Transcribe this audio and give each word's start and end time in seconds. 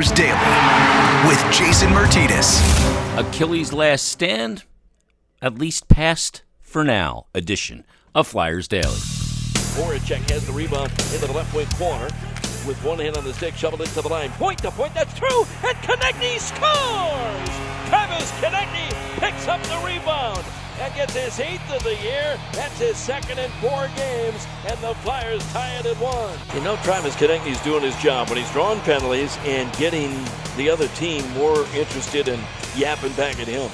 Flyers 0.00 0.12
Daily 0.12 1.28
with 1.28 1.52
Jason 1.52 1.90
Myrtetus. 1.90 3.18
Achilles' 3.18 3.70
last 3.74 4.06
stand, 4.06 4.64
at 5.42 5.58
least 5.58 5.88
past 5.88 6.42
for 6.62 6.82
now 6.84 7.26
edition 7.34 7.84
of 8.14 8.26
Flyers 8.26 8.66
Daily. 8.66 8.96
Voracek 9.76 10.30
has 10.30 10.46
the 10.46 10.52
rebound 10.52 10.90
into 10.92 11.26
the 11.26 11.32
left 11.32 11.54
wing 11.54 11.66
corner 11.76 12.08
with 12.66 12.82
one 12.82 12.98
hand 12.98 13.18
on 13.18 13.24
the 13.24 13.34
stick, 13.34 13.54
shoveled 13.54 13.82
into 13.82 14.00
the 14.00 14.08
line. 14.08 14.30
Point 14.30 14.60
to 14.60 14.70
point, 14.70 14.94
that's 14.94 15.12
true, 15.18 15.42
and 15.64 15.76
Konecny 15.84 16.38
scores! 16.38 17.50
Travis 17.90 18.30
Konecny 18.40 19.20
picks 19.20 19.48
up 19.48 19.62
the 19.64 19.76
rebound 19.84 20.42
and 20.80 20.94
gets 20.94 21.14
his 21.14 21.38
eighth 21.40 21.70
of 21.72 21.82
the 21.82 21.96
year. 21.96 22.38
That's 22.52 22.78
his 22.78 22.96
second 22.96 23.38
in 23.38 23.50
four 23.60 23.88
games, 23.96 24.46
and 24.66 24.78
the 24.80 24.94
Flyers 25.02 25.46
tie 25.52 25.76
it 25.78 25.86
at 25.86 25.96
one. 25.96 26.38
You 26.54 26.62
know, 26.62 26.76
Travis 26.82 27.14
Konecny's 27.16 27.62
doing 27.62 27.82
his 27.82 27.96
job 28.02 28.28
when 28.28 28.38
he's 28.38 28.50
drawing 28.52 28.80
penalties 28.80 29.36
and 29.44 29.70
getting 29.76 30.10
the 30.56 30.70
other 30.70 30.88
team 30.88 31.28
more 31.32 31.66
interested 31.74 32.28
in 32.28 32.40
yapping 32.76 33.12
back 33.12 33.38
at 33.38 33.46
him. 33.46 33.70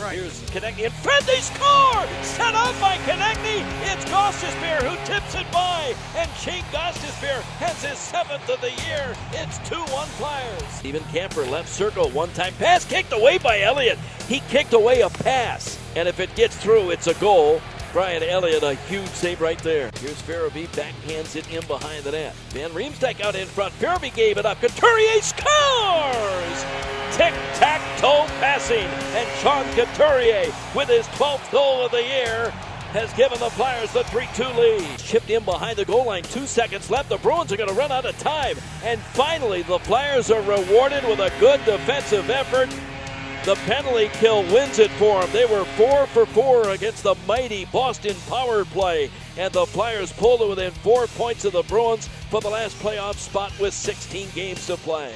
Right. 0.00 0.18
Here's 0.18 0.40
Konecny 0.50 0.86
in 0.86 0.90
front. 0.90 1.26
They 1.26 1.40
score! 1.40 2.06
Set 2.22 2.54
up 2.54 2.74
by 2.80 2.96
Konecny. 3.04 3.62
It's 3.82 4.04
Gostisbehere 4.06 4.80
who 4.80 4.96
tips 5.04 5.34
it 5.34 5.50
by. 5.52 5.94
And 6.16 6.30
Shayne 6.36 6.64
Gostisbehere 6.72 7.42
has 7.60 7.84
his 7.84 7.98
seventh 7.98 8.48
of 8.48 8.60
the 8.62 8.70
year. 8.86 9.14
It's 9.32 9.58
2-1 9.68 10.06
Flyers. 10.16 10.62
Steven 10.70 11.02
Kampfer 11.12 11.48
left 11.50 11.68
circle. 11.68 12.08
One-time 12.10 12.54
pass 12.54 12.86
kicked 12.86 13.12
away 13.12 13.36
by 13.36 13.60
Elliott. 13.60 13.98
He 14.26 14.40
kicked 14.48 14.72
away 14.72 15.02
a 15.02 15.10
pass. 15.10 15.79
And 15.96 16.08
if 16.08 16.20
it 16.20 16.34
gets 16.36 16.56
through, 16.56 16.90
it's 16.90 17.06
a 17.06 17.14
goal. 17.14 17.60
Brian 17.92 18.22
Elliott, 18.22 18.62
a 18.62 18.74
huge 18.74 19.08
save 19.08 19.40
right 19.40 19.58
there. 19.58 19.90
Here's 19.98 20.22
Farabee, 20.22 20.68
backhands 20.68 21.34
it 21.34 21.52
in 21.52 21.66
behind 21.66 22.04
the 22.04 22.12
net. 22.12 22.34
Van 22.50 22.70
Riemsdyk 22.70 23.20
out 23.20 23.34
in 23.34 23.48
front. 23.48 23.74
Farabee 23.74 24.14
gave 24.14 24.38
it 24.38 24.46
up. 24.46 24.60
Couturier 24.60 25.20
scores! 25.20 26.64
Tic-tac-toe 27.16 28.26
passing. 28.38 28.86
And 29.16 29.28
Sean 29.40 29.64
Couturier, 29.74 30.52
with 30.76 30.88
his 30.88 31.06
12th 31.08 31.50
goal 31.50 31.84
of 31.84 31.90
the 31.90 32.02
year, 32.02 32.52
has 32.92 33.12
given 33.14 33.40
the 33.40 33.50
Flyers 33.50 33.92
the 33.92 34.02
3-2 34.04 34.56
lead. 34.56 34.98
Chipped 34.98 35.30
in 35.30 35.44
behind 35.44 35.76
the 35.76 35.84
goal 35.84 36.06
line, 36.06 36.22
two 36.22 36.46
seconds 36.46 36.90
left. 36.90 37.08
The 37.08 37.18
Bruins 37.18 37.52
are 37.52 37.56
going 37.56 37.68
to 37.68 37.74
run 37.74 37.90
out 37.90 38.04
of 38.04 38.16
time. 38.18 38.56
And 38.84 39.00
finally, 39.00 39.62
the 39.62 39.80
Flyers 39.80 40.30
are 40.30 40.42
rewarded 40.42 41.02
with 41.04 41.18
a 41.18 41.32
good 41.40 41.64
defensive 41.64 42.30
effort 42.30 42.68
the 43.44 43.54
penalty 43.54 44.08
kill 44.12 44.42
wins 44.52 44.78
it 44.78 44.90
for 44.92 45.22
them. 45.22 45.30
They 45.32 45.46
were 45.46 45.64
four 45.64 46.06
for 46.08 46.26
four 46.26 46.68
against 46.70 47.04
the 47.04 47.14
mighty 47.26 47.64
Boston 47.66 48.14
power 48.28 48.66
play, 48.66 49.10
and 49.38 49.50
the 49.52 49.64
Flyers 49.64 50.12
pulled 50.12 50.42
it 50.42 50.48
within 50.48 50.70
four 50.70 51.06
points 51.06 51.46
of 51.46 51.54
the 51.54 51.62
Bruins 51.62 52.08
for 52.28 52.42
the 52.42 52.50
last 52.50 52.78
playoff 52.80 53.14
spot 53.14 53.50
with 53.58 53.72
16 53.72 54.28
games 54.34 54.66
to 54.66 54.76
play. 54.76 55.14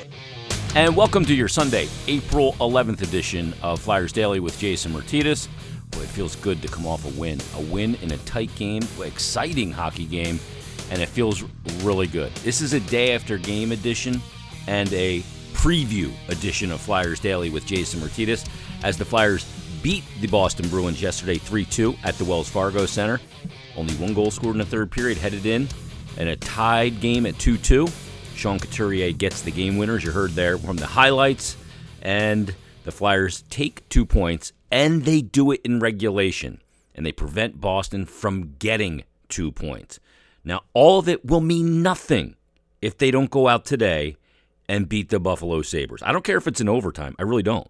And 0.74 0.96
welcome 0.96 1.26
to 1.26 1.34
your 1.34 1.48
Sunday, 1.48 1.86
April 2.08 2.54
11th 2.54 3.02
edition 3.02 3.52
of 3.62 3.80
Flyers 3.80 4.12
Daily 4.12 4.40
with 4.40 4.58
Jason 4.58 4.92
Myrtetus. 4.92 5.46
Boy, 5.90 6.00
it 6.00 6.08
feels 6.08 6.34
good 6.36 6.62
to 6.62 6.68
come 6.68 6.86
off 6.86 7.04
a 7.04 7.20
win. 7.20 7.40
A 7.56 7.60
win 7.60 7.94
in 7.96 8.10
a 8.12 8.18
tight 8.18 8.54
game, 8.56 8.82
exciting 9.02 9.70
hockey 9.70 10.06
game, 10.06 10.40
and 10.90 11.02
it 11.02 11.10
feels 11.10 11.44
really 11.82 12.06
good. 12.06 12.34
This 12.36 12.62
is 12.62 12.72
a 12.72 12.80
day 12.80 13.14
after 13.14 13.36
game 13.36 13.70
edition 13.70 14.22
and 14.66 14.90
a 14.94 15.22
preview 15.64 16.12
edition 16.28 16.70
of 16.70 16.78
Flyers 16.78 17.18
Daily 17.18 17.48
with 17.48 17.64
Jason 17.64 17.98
Myrtetus 17.98 18.46
as 18.82 18.98
the 18.98 19.04
Flyers 19.06 19.50
beat 19.82 20.04
the 20.20 20.26
Boston 20.26 20.68
Bruins 20.68 21.00
yesterday 21.00 21.36
3 21.38 21.64
2 21.64 21.94
at 22.04 22.18
the 22.18 22.24
Wells 22.26 22.50
Fargo 22.50 22.84
Center. 22.84 23.18
Only 23.74 23.94
one 23.94 24.12
goal 24.12 24.30
scored 24.30 24.56
in 24.56 24.58
the 24.58 24.66
third 24.66 24.90
period, 24.90 25.16
headed 25.16 25.46
in, 25.46 25.66
and 26.18 26.28
a 26.28 26.36
tied 26.36 27.00
game 27.00 27.24
at 27.24 27.38
2 27.38 27.56
2. 27.56 27.88
Sean 28.34 28.58
Couturier 28.58 29.12
gets 29.12 29.40
the 29.40 29.50
game 29.50 29.78
winners. 29.78 30.04
You 30.04 30.10
heard 30.10 30.32
there 30.32 30.58
from 30.58 30.76
the 30.76 30.86
highlights. 30.86 31.56
And 32.02 32.54
the 32.84 32.92
Flyers 32.92 33.42
take 33.48 33.88
two 33.88 34.04
points, 34.04 34.52
and 34.70 35.06
they 35.06 35.22
do 35.22 35.50
it 35.50 35.62
in 35.64 35.80
regulation, 35.80 36.60
and 36.94 37.06
they 37.06 37.12
prevent 37.12 37.62
Boston 37.62 38.04
from 38.04 38.56
getting 38.58 39.04
two 39.30 39.50
points. 39.50 39.98
Now, 40.44 40.64
all 40.74 40.98
of 40.98 41.08
it 41.08 41.24
will 41.24 41.40
mean 41.40 41.80
nothing 41.80 42.36
if 42.82 42.98
they 42.98 43.10
don't 43.10 43.30
go 43.30 43.48
out 43.48 43.64
today 43.64 44.18
and 44.68 44.88
beat 44.88 45.10
the 45.10 45.20
Buffalo 45.20 45.62
Sabres. 45.62 46.02
I 46.02 46.12
don't 46.12 46.24
care 46.24 46.38
if 46.38 46.46
it's 46.46 46.60
in 46.60 46.68
overtime. 46.68 47.14
I 47.18 47.22
really 47.22 47.42
don't. 47.42 47.68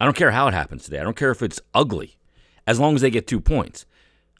I 0.00 0.04
don't 0.04 0.16
care 0.16 0.30
how 0.30 0.46
it 0.48 0.54
happens 0.54 0.84
today. 0.84 1.00
I 1.00 1.04
don't 1.04 1.16
care 1.16 1.30
if 1.30 1.42
it's 1.42 1.60
ugly, 1.74 2.16
as 2.66 2.78
long 2.78 2.94
as 2.94 3.00
they 3.00 3.10
get 3.10 3.26
two 3.26 3.40
points. 3.40 3.86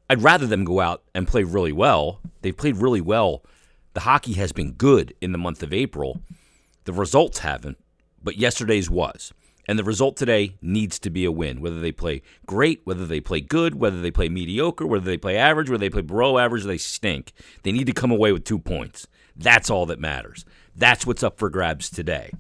I'd 0.09 0.23
rather 0.23 0.47
them 0.47 0.65
go 0.65 0.81
out 0.81 1.03
and 1.15 1.27
play 1.27 1.43
really 1.43 1.73
well. 1.73 2.21
They've 2.43 2.57
played 2.57 2.77
really 2.77 3.01
well. 3.01 3.43
The 3.95 4.01
hockey 4.01 4.35
has 4.35 4.53
been 4.53 4.73
good 4.73 5.15
in 5.21 5.33
the 5.33 5.39
month 5.39 5.63
of 5.63 5.73
April. 5.73 6.21
The 6.85 6.93
results 6.93 7.39
haven't, 7.39 7.79
but 8.23 8.37
yesterday's 8.37 8.91
was. 8.91 9.33
And 9.69 9.79
the 9.79 9.85
result 9.85 10.17
today 10.17 10.55
needs 10.63 10.99
to 11.01 11.11
be 11.11 11.25
a 11.25 11.33
win, 11.33 11.61
whether 11.61 11.81
they 11.81 11.91
play 11.91 12.23
great, 12.45 12.83
whether 12.85 13.05
they 13.05 13.19
play 13.19 13.41
good, 13.41 13.75
whether 13.75 14.01
they 14.01 14.13
play 14.13 14.29
mediocre, 14.29 14.87
whether 14.87 15.05
they 15.05 15.17
play 15.17 15.37
average, 15.37 15.69
whether 15.69 15.81
they 15.81 15.91
play 15.91 16.03
below 16.03 16.39
average, 16.39 16.65
they 16.65 16.79
stink. 16.79 17.33
They 17.65 17.73
need 17.73 17.87
to 17.87 17.93
come 17.93 18.13
away 18.13 18.31
with 18.33 18.45
two 18.45 18.61
points. 18.61 19.09
That's 19.35 19.69
all 19.69 19.87
that 19.87 19.99
matters. 19.99 20.45
That's 20.77 21.07
what's 21.07 21.23
up 21.23 21.39
for 21.39 21.49
grabs 21.49 21.89
today. 21.89 22.31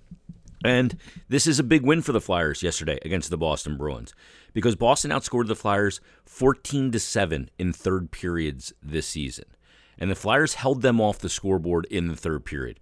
And 0.64 0.98
this 1.28 1.46
is 1.46 1.58
a 1.58 1.64
big 1.64 1.82
win 1.82 2.02
for 2.02 2.12
the 2.12 2.20
Flyers 2.20 2.62
yesterday 2.62 2.98
against 3.02 3.30
the 3.30 3.38
Boston 3.38 3.76
Bruins 3.76 4.14
because 4.52 4.74
Boston 4.74 5.10
outscored 5.10 5.46
the 5.46 5.56
Flyers 5.56 6.00
14 6.24 6.90
to 6.92 7.00
7 7.00 7.50
in 7.58 7.72
third 7.72 8.10
periods 8.10 8.72
this 8.82 9.06
season. 9.06 9.46
And 9.98 10.10
the 10.10 10.14
Flyers 10.14 10.54
held 10.54 10.82
them 10.82 11.00
off 11.00 11.18
the 11.18 11.28
scoreboard 11.28 11.86
in 11.86 12.08
the 12.08 12.16
third 12.16 12.44
period. 12.44 12.78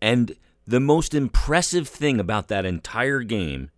And 0.00 0.34
the 0.66 0.80
most 0.80 1.14
impressive 1.14 1.88
thing 1.88 2.18
about 2.18 2.48
that 2.48 2.64
entire 2.64 3.22
game, 3.22 3.70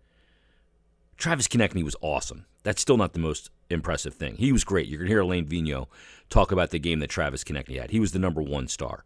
Travis 1.17 1.47
Konecny 1.47 1.83
was 1.83 1.95
awesome. 2.01 2.45
That's 2.63 2.81
still 2.81 2.97
not 2.97 3.13
the 3.13 3.19
most 3.19 3.49
impressive 3.69 4.15
thing. 4.15 4.35
He 4.35 4.51
was 4.51 4.63
great. 4.63 4.87
You're 4.87 4.99
going 4.99 5.07
to 5.07 5.13
hear 5.13 5.21
Alain 5.21 5.45
Vigneault 5.45 5.87
talk 6.29 6.51
about 6.51 6.71
the 6.71 6.79
game 6.79 6.99
that 6.99 7.09
Travis 7.09 7.43
Konecny 7.43 7.79
had. 7.79 7.91
He 7.91 7.99
was 7.99 8.11
the 8.11 8.19
number 8.19 8.41
one 8.41 8.67
star. 8.67 9.03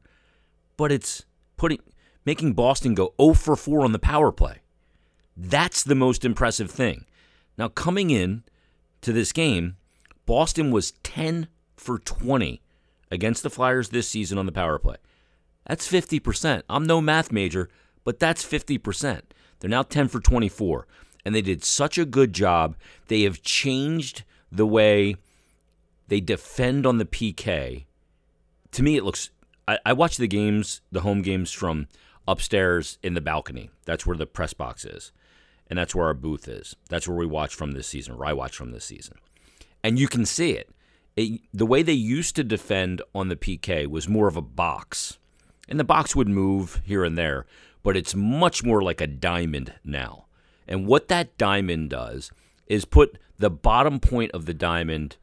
But 0.77 0.91
it's 0.91 1.25
putting 1.57 1.79
making 2.25 2.53
Boston 2.53 2.93
go 2.93 3.13
0 3.21 3.33
for 3.33 3.55
4 3.55 3.85
on 3.85 3.91
the 3.91 3.99
power 3.99 4.31
play. 4.31 4.59
That's 5.37 5.83
the 5.83 5.95
most 5.95 6.25
impressive 6.25 6.71
thing. 6.71 7.05
Now, 7.57 7.67
coming 7.67 8.09
in 8.09 8.43
to 9.01 9.13
this 9.13 9.31
game, 9.31 9.77
Boston 10.25 10.71
was 10.71 10.91
10 11.03 11.47
for 11.77 11.99
20 11.99 12.61
against 13.11 13.43
the 13.43 13.49
Flyers 13.49 13.89
this 13.89 14.07
season 14.07 14.37
on 14.37 14.45
the 14.45 14.51
power 14.51 14.79
play. 14.79 14.97
That's 15.67 15.89
50%. 15.89 16.63
I'm 16.69 16.85
no 16.85 17.01
math 17.01 17.31
major, 17.31 17.69
but 18.03 18.19
that's 18.19 18.45
50%. 18.45 19.21
They're 19.59 19.69
now 19.69 19.83
10 19.83 20.07
for 20.09 20.19
24, 20.19 20.87
and 21.23 21.33
they 21.33 21.41
did 21.41 21.63
such 21.63 21.97
a 21.97 22.05
good 22.05 22.33
job. 22.33 22.75
They 23.07 23.23
have 23.23 23.41
changed 23.41 24.23
the 24.51 24.65
way 24.65 25.15
they 26.07 26.19
defend 26.19 26.85
on 26.85 26.97
the 26.97 27.05
PK. 27.05 27.85
To 28.71 28.83
me, 28.83 28.97
it 28.97 29.03
looks. 29.03 29.29
I, 29.67 29.79
I 29.85 29.93
watch 29.93 30.17
the 30.17 30.27
games, 30.27 30.81
the 30.91 31.01
home 31.01 31.21
games 31.21 31.51
from 31.51 31.87
upstairs 32.27 32.97
in 33.03 33.13
the 33.13 33.21
balcony. 33.21 33.69
That's 33.85 34.05
where 34.05 34.17
the 34.17 34.25
press 34.25 34.53
box 34.53 34.85
is. 34.85 35.11
And 35.67 35.79
that's 35.79 35.95
where 35.95 36.07
our 36.07 36.13
booth 36.13 36.47
is. 36.47 36.75
That's 36.89 37.07
where 37.07 37.17
we 37.17 37.25
watch 37.25 37.55
from 37.55 37.71
this 37.71 37.87
season, 37.87 38.15
or 38.15 38.25
I 38.25 38.33
watch 38.33 38.55
from 38.55 38.71
this 38.71 38.85
season. 38.85 39.17
And 39.83 39.97
you 39.97 40.07
can 40.07 40.25
see 40.25 40.51
it. 40.51 40.69
it. 41.15 41.41
The 41.53 41.65
way 41.65 41.81
they 41.81 41.93
used 41.93 42.35
to 42.35 42.43
defend 42.43 43.01
on 43.13 43.29
the 43.29 43.35
PK 43.35 43.87
was 43.87 44.07
more 44.07 44.27
of 44.27 44.37
a 44.37 44.41
box. 44.41 45.17
And 45.67 45.79
the 45.79 45.83
box 45.83 46.15
would 46.15 46.27
move 46.27 46.81
here 46.85 47.03
and 47.03 47.17
there, 47.17 47.45
but 47.81 47.97
it's 47.97 48.13
much 48.13 48.63
more 48.63 48.81
like 48.81 49.01
a 49.01 49.07
diamond 49.07 49.73
now. 49.83 50.25
And 50.67 50.87
what 50.87 51.07
that 51.07 51.37
diamond 51.37 51.89
does 51.89 52.31
is 52.67 52.85
put 52.85 53.17
the 53.37 53.49
bottom 53.49 53.99
point 53.99 54.31
of 54.31 54.45
the 54.45 54.53
diamond 54.53 55.17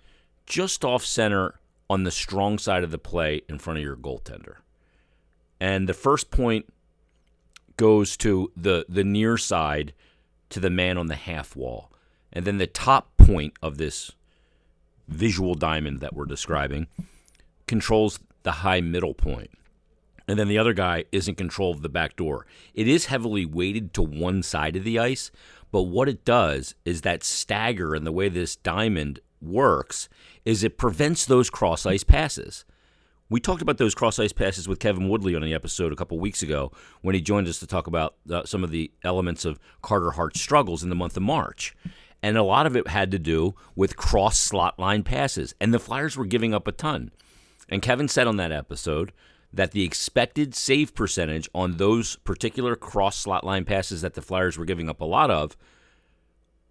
just 0.47 0.85
off 0.85 1.05
center 1.05 1.61
on 1.89 2.05
the 2.05 2.11
strong 2.11 2.59
side 2.59 2.85
of 2.85 2.91
the 2.91 2.99
play 2.99 3.43
in 3.49 3.59
front 3.59 3.79
of 3.79 3.85
your 3.85 3.97
goaltender. 3.97 4.57
And 5.61 5.89
the 5.89 5.95
first 5.95 6.31
point 6.31 6.73
goes 7.77 8.17
to 8.19 8.53
the 8.57 8.85
the 8.89 9.05
near 9.05 9.37
side 9.37 9.93
to 10.51 10.61
the 10.61 10.71
man 10.71 10.99
on 10.99 11.07
the 11.07 11.15
half 11.15 11.57
wall. 11.57 11.91
And 12.33 12.45
then 12.45 12.59
the 12.59 12.67
top 12.67 13.17
point 13.17 13.55
of 13.63 13.79
this 13.79 14.13
visual 15.09 15.55
diamond 15.55 16.01
that 16.01 16.15
we're 16.15 16.25
describing 16.25 16.87
controls 17.67 18.19
the 18.43 18.53
high 18.53 18.81
middle 18.81 19.15
point. 19.15 19.51
And 20.29 20.39
then 20.39 20.49
the 20.49 20.59
other 20.59 20.73
guy 20.73 21.05
is 21.13 21.29
in 21.29 21.35
control 21.35 21.73
of 21.73 21.83
the 21.83 21.89
back 21.89 22.17
door. 22.17 22.47
It 22.75 22.89
is 22.89 23.07
heavily 23.07 23.45
weighted 23.45 23.93
to 23.95 24.03
one 24.03 24.43
side 24.43 24.77
of 24.77 24.85
the 24.85 24.99
ice, 24.99 25.31
but 25.71 25.83
what 25.83 26.09
it 26.09 26.25
does 26.25 26.75
is 26.85 27.01
that 27.01 27.25
stagger 27.25 27.95
and 27.95 28.07
the 28.07 28.13
way 28.13 28.29
this 28.29 28.57
diamond 28.57 29.21
works 29.41 30.09
is 30.45 30.63
it 30.63 30.79
prevents 30.79 31.27
those 31.27 31.51
cross 31.51 31.85
ice 31.85 32.05
passes. 32.05 32.65
We 33.29 33.41
talked 33.41 33.63
about 33.63 33.79
those 33.79 33.95
cross 33.95 34.19
ice 34.19 34.33
passes 34.33 34.69
with 34.69 34.79
Kevin 34.79 35.09
Woodley 35.09 35.35
on 35.35 35.43
the 35.43 35.55
episode 35.55 35.93
a 35.93 35.97
couple 35.97 36.19
weeks 36.19 36.43
ago 36.43 36.71
when 37.01 37.15
he 37.15 37.21
joined 37.21 37.49
us 37.49 37.59
to 37.61 37.67
talk 37.67 37.87
about 37.87 38.15
uh, 38.31 38.45
some 38.45 38.63
of 38.63 38.71
the 38.71 38.91
elements 39.03 39.45
of 39.45 39.59
Carter 39.81 40.11
Hart's 40.13 40.41
struggles 40.41 40.83
in 40.83 40.91
the 40.91 40.95
month 40.95 41.17
of 41.17 41.23
March. 41.23 41.75
And 42.23 42.37
a 42.37 42.43
lot 42.43 42.67
of 42.67 42.77
it 42.77 42.89
had 42.89 43.11
to 43.11 43.19
do 43.19 43.55
with 43.75 43.97
cross 43.97 44.39
slot 44.39 44.79
line 44.79 45.03
passes. 45.03 45.55
And 45.61 45.73
the 45.73 45.79
Flyers 45.79 46.17
were 46.17 46.27
giving 46.27 46.53
up 46.53 46.69
a 46.69 46.73
ton. 46.73 47.11
And 47.69 47.81
Kevin 47.81 48.07
said 48.07 48.27
on 48.27 48.37
that 48.37 48.53
episode 48.53 49.13
that 49.53 49.73
the 49.73 49.83
expected 49.83 50.55
save 50.55 50.95
percentage 50.95 51.49
on 51.55 51.79
those 51.79 52.17
particular 52.17 52.77
cross 52.77 53.17
slot 53.17 53.45
line 53.45 53.65
passes 53.65 54.03
that 54.03 54.15
the 54.15 54.23
Flyers 54.23 54.59
were 54.59 54.65
giving 54.65 54.89
up 54.89 55.01
a 55.01 55.07
lot 55.07 55.31
of 55.31 55.57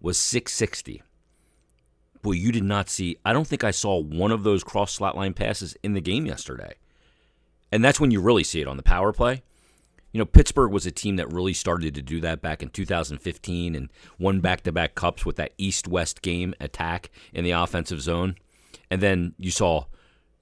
was 0.00 0.18
660. 0.18 1.02
Boy, 2.22 2.32
you 2.32 2.52
did 2.52 2.64
not 2.64 2.88
see, 2.88 3.16
I 3.24 3.32
don't 3.32 3.46
think 3.46 3.64
I 3.64 3.72
saw 3.72 4.00
one 4.00 4.30
of 4.30 4.44
those 4.44 4.62
cross 4.62 4.92
slot 4.92 5.16
line 5.16 5.34
passes 5.34 5.76
in 5.82 5.94
the 5.94 6.00
game 6.00 6.24
yesterday. 6.24 6.74
And 7.72 7.84
that's 7.84 7.98
when 7.98 8.10
you 8.10 8.20
really 8.20 8.44
see 8.44 8.60
it 8.60 8.68
on 8.68 8.76
the 8.76 8.82
power 8.82 9.12
play. 9.12 9.42
You 10.12 10.18
know, 10.18 10.26
Pittsburgh 10.26 10.70
was 10.70 10.84
a 10.84 10.90
team 10.90 11.16
that 11.16 11.32
really 11.32 11.54
started 11.54 11.94
to 11.94 12.02
do 12.02 12.20
that 12.20 12.42
back 12.42 12.62
in 12.62 12.68
2015 12.68 13.74
and 13.74 13.88
won 14.18 14.40
back 14.40 14.60
to 14.62 14.72
back 14.72 14.94
cups 14.94 15.24
with 15.24 15.36
that 15.36 15.54
east 15.56 15.88
west 15.88 16.22
game 16.22 16.54
attack 16.60 17.10
in 17.32 17.44
the 17.44 17.52
offensive 17.52 18.00
zone. 18.00 18.36
And 18.90 19.00
then 19.00 19.34
you 19.38 19.50
saw 19.50 19.86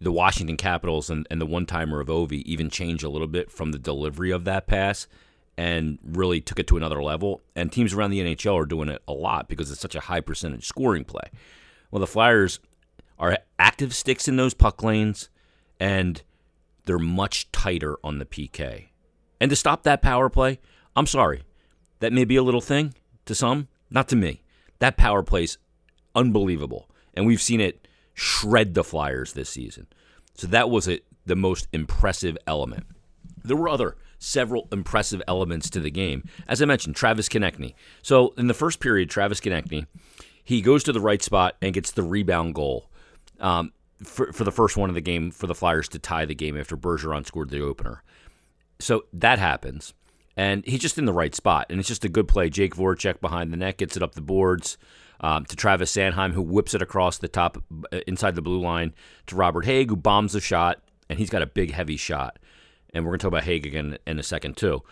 the 0.00 0.10
Washington 0.10 0.56
Capitals 0.56 1.08
and, 1.08 1.26
and 1.30 1.40
the 1.40 1.46
one 1.46 1.66
timer 1.66 2.00
of 2.00 2.08
Ovi 2.08 2.42
even 2.42 2.68
change 2.68 3.04
a 3.04 3.08
little 3.08 3.28
bit 3.28 3.50
from 3.50 3.70
the 3.70 3.78
delivery 3.78 4.32
of 4.32 4.44
that 4.44 4.66
pass 4.66 5.06
and 5.56 5.98
really 6.02 6.40
took 6.40 6.58
it 6.58 6.66
to 6.66 6.76
another 6.76 7.02
level. 7.02 7.42
And 7.54 7.70
teams 7.70 7.94
around 7.94 8.10
the 8.10 8.20
NHL 8.20 8.54
are 8.54 8.66
doing 8.66 8.88
it 8.88 9.02
a 9.06 9.12
lot 9.12 9.48
because 9.48 9.70
it's 9.70 9.80
such 9.80 9.94
a 9.94 10.00
high 10.00 10.20
percentage 10.20 10.66
scoring 10.66 11.04
play. 11.04 11.30
Well, 11.90 12.00
the 12.00 12.06
Flyers 12.06 12.60
are 13.18 13.38
active 13.58 13.94
sticks 13.94 14.28
in 14.28 14.36
those 14.36 14.54
puck 14.54 14.82
lanes 14.82 15.28
and 15.78 16.22
they're 16.84 16.98
much 16.98 17.50
tighter 17.52 17.96
on 18.02 18.18
the 18.18 18.24
PK. 18.24 18.88
And 19.40 19.50
to 19.50 19.56
stop 19.56 19.82
that 19.82 20.02
power 20.02 20.28
play, 20.28 20.60
I'm 20.96 21.06
sorry. 21.06 21.42
That 22.00 22.12
may 22.12 22.24
be 22.24 22.36
a 22.36 22.42
little 22.42 22.60
thing 22.60 22.94
to 23.26 23.34
some, 23.34 23.68
not 23.90 24.08
to 24.08 24.16
me. 24.16 24.42
That 24.78 24.96
power 24.96 25.22
play's 25.22 25.58
unbelievable. 26.14 26.88
And 27.14 27.26
we've 27.26 27.42
seen 27.42 27.60
it 27.60 27.86
shred 28.14 28.74
the 28.74 28.84
Flyers 28.84 29.32
this 29.32 29.50
season. 29.50 29.86
So 30.34 30.46
that 30.48 30.70
was 30.70 30.88
it, 30.88 31.04
the 31.26 31.36
most 31.36 31.68
impressive 31.72 32.36
element. 32.46 32.86
There 33.44 33.56
were 33.56 33.68
other 33.68 33.96
several 34.18 34.68
impressive 34.70 35.22
elements 35.26 35.70
to 35.70 35.80
the 35.80 35.90
game. 35.90 36.28
As 36.46 36.62
I 36.62 36.66
mentioned, 36.66 36.96
Travis 36.96 37.28
Konecny. 37.28 37.74
So 38.02 38.34
in 38.36 38.46
the 38.46 38.54
first 38.54 38.80
period, 38.80 39.10
Travis 39.10 39.40
Konecny, 39.40 39.86
he 40.44 40.60
goes 40.60 40.84
to 40.84 40.92
the 40.92 41.00
right 41.00 41.22
spot 41.22 41.56
and 41.60 41.74
gets 41.74 41.90
the 41.90 42.02
rebound 42.02 42.54
goal 42.54 42.90
um, 43.38 43.72
for, 44.02 44.32
for 44.32 44.44
the 44.44 44.52
first 44.52 44.76
one 44.76 44.88
of 44.88 44.94
the 44.94 45.00
game 45.00 45.30
for 45.30 45.46
the 45.46 45.54
Flyers 45.54 45.88
to 45.88 45.98
tie 45.98 46.24
the 46.24 46.34
game 46.34 46.58
after 46.58 46.76
Bergeron 46.76 47.26
scored 47.26 47.50
the 47.50 47.62
opener. 47.62 48.02
So 48.78 49.04
that 49.12 49.38
happens, 49.38 49.92
and 50.36 50.64
he's 50.64 50.80
just 50.80 50.98
in 50.98 51.04
the 51.04 51.12
right 51.12 51.34
spot, 51.34 51.66
and 51.68 51.78
it's 51.78 51.88
just 51.88 52.04
a 52.04 52.08
good 52.08 52.28
play. 52.28 52.48
Jake 52.48 52.74
Voracek 52.74 53.20
behind 53.20 53.52
the 53.52 53.56
net 53.58 53.76
gets 53.76 53.96
it 53.96 54.02
up 54.02 54.14
the 54.14 54.22
boards 54.22 54.78
um, 55.20 55.44
to 55.46 55.56
Travis 55.56 55.94
Sanheim, 55.94 56.32
who 56.32 56.42
whips 56.42 56.74
it 56.74 56.82
across 56.82 57.18
the 57.18 57.28
top 57.28 57.62
uh, 57.92 57.98
inside 58.06 58.34
the 58.34 58.42
blue 58.42 58.60
line 58.60 58.94
to 59.26 59.36
Robert 59.36 59.66
Hägg, 59.66 59.90
who 59.90 59.96
bombs 59.96 60.32
the 60.32 60.40
shot, 60.40 60.82
and 61.08 61.18
he's 61.18 61.30
got 61.30 61.42
a 61.42 61.46
big, 61.46 61.72
heavy 61.72 61.96
shot. 61.96 62.38
And 62.92 63.04
we're 63.04 63.10
going 63.10 63.18
to 63.20 63.22
talk 63.24 63.32
about 63.32 63.44
Hägg 63.44 63.66
again 63.66 63.98
in 64.06 64.18
a 64.18 64.22
second 64.22 64.56
too. 64.56 64.82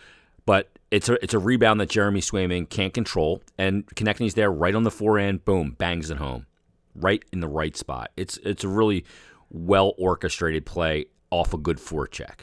But 0.44 0.77
it's 0.90 1.08
a 1.08 1.22
it's 1.22 1.34
a 1.34 1.38
rebound 1.38 1.80
that 1.80 1.90
Jeremy 1.90 2.20
Swayman 2.20 2.68
can't 2.68 2.94
control, 2.94 3.42
and 3.58 3.86
Konecny's 3.88 4.34
there 4.34 4.50
right 4.50 4.74
on 4.74 4.84
the 4.84 4.90
forehand. 4.90 5.44
Boom, 5.44 5.72
bangs 5.72 6.10
it 6.10 6.18
home, 6.18 6.46
right 6.94 7.22
in 7.32 7.40
the 7.40 7.48
right 7.48 7.76
spot. 7.76 8.10
It's 8.16 8.38
it's 8.38 8.64
a 8.64 8.68
really 8.68 9.04
well 9.50 9.94
orchestrated 9.98 10.66
play 10.66 11.06
off 11.30 11.52
a 11.52 11.58
good 11.58 11.78
forecheck. 11.78 12.40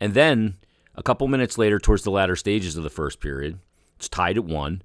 And 0.00 0.14
then 0.14 0.56
a 0.94 1.02
couple 1.02 1.26
minutes 1.28 1.58
later, 1.58 1.78
towards 1.78 2.02
the 2.02 2.10
latter 2.10 2.36
stages 2.36 2.76
of 2.76 2.84
the 2.84 2.90
first 2.90 3.20
period, 3.20 3.58
it's 3.96 4.08
tied 4.08 4.36
at 4.36 4.44
one. 4.44 4.82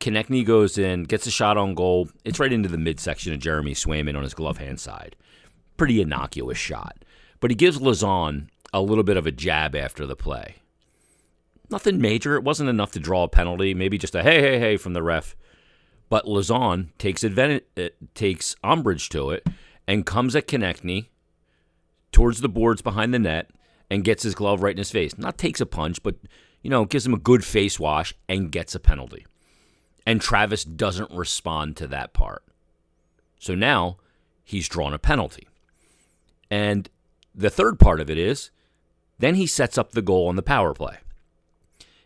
Konecny 0.00 0.44
goes 0.44 0.78
in, 0.78 1.04
gets 1.04 1.26
a 1.26 1.30
shot 1.30 1.56
on 1.56 1.74
goal. 1.74 2.08
It's 2.24 2.40
right 2.40 2.52
into 2.52 2.68
the 2.68 2.78
midsection 2.78 3.32
of 3.32 3.38
Jeremy 3.38 3.74
Swayman 3.74 4.16
on 4.16 4.24
his 4.24 4.34
glove 4.34 4.58
hand 4.58 4.80
side. 4.80 5.14
Pretty 5.76 6.00
innocuous 6.00 6.58
shot. 6.58 7.04
But 7.38 7.50
he 7.50 7.56
gives 7.56 7.78
Lauzon 7.78 8.48
a 8.72 8.80
little 8.80 9.04
bit 9.04 9.16
of 9.16 9.26
a 9.26 9.32
jab 9.32 9.76
after 9.76 10.06
the 10.06 10.16
play. 10.16 10.56
Nothing 11.72 12.00
major. 12.00 12.36
It 12.36 12.44
wasn't 12.44 12.68
enough 12.68 12.92
to 12.92 13.00
draw 13.00 13.24
a 13.24 13.28
penalty. 13.28 13.72
Maybe 13.72 13.96
just 13.96 14.14
a 14.14 14.22
hey, 14.22 14.40
hey, 14.40 14.58
hey 14.58 14.76
from 14.76 14.92
the 14.92 15.02
ref. 15.02 15.34
But 16.10 16.26
Lauzon 16.26 16.88
takes 16.98 17.24
advantage, 17.24 17.64
uh, 17.78 17.88
takes 18.14 18.54
umbrage 18.62 19.08
to 19.08 19.30
it 19.30 19.46
and 19.88 20.04
comes 20.04 20.36
at 20.36 20.46
Konecny 20.46 21.06
towards 22.12 22.42
the 22.42 22.48
boards 22.48 22.82
behind 22.82 23.14
the 23.14 23.18
net 23.18 23.50
and 23.90 24.04
gets 24.04 24.22
his 24.22 24.34
glove 24.34 24.62
right 24.62 24.72
in 24.72 24.78
his 24.78 24.90
face. 24.90 25.16
Not 25.16 25.38
takes 25.38 25.62
a 25.62 25.66
punch, 25.66 26.02
but 26.02 26.16
you 26.60 26.68
know, 26.68 26.84
gives 26.84 27.06
him 27.06 27.14
a 27.14 27.18
good 27.18 27.44
face 27.44 27.80
wash 27.80 28.14
and 28.28 28.52
gets 28.52 28.74
a 28.74 28.80
penalty. 28.80 29.26
And 30.06 30.20
Travis 30.20 30.64
doesn't 30.64 31.10
respond 31.10 31.76
to 31.78 31.86
that 31.88 32.12
part. 32.12 32.44
So 33.38 33.54
now 33.54 33.96
he's 34.44 34.68
drawn 34.68 34.92
a 34.92 34.98
penalty. 34.98 35.48
And 36.50 36.90
the 37.34 37.50
third 37.50 37.78
part 37.78 38.00
of 38.00 38.10
it 38.10 38.18
is 38.18 38.50
then 39.18 39.36
he 39.36 39.46
sets 39.46 39.78
up 39.78 39.92
the 39.92 40.02
goal 40.02 40.28
on 40.28 40.36
the 40.36 40.42
power 40.42 40.74
play. 40.74 40.98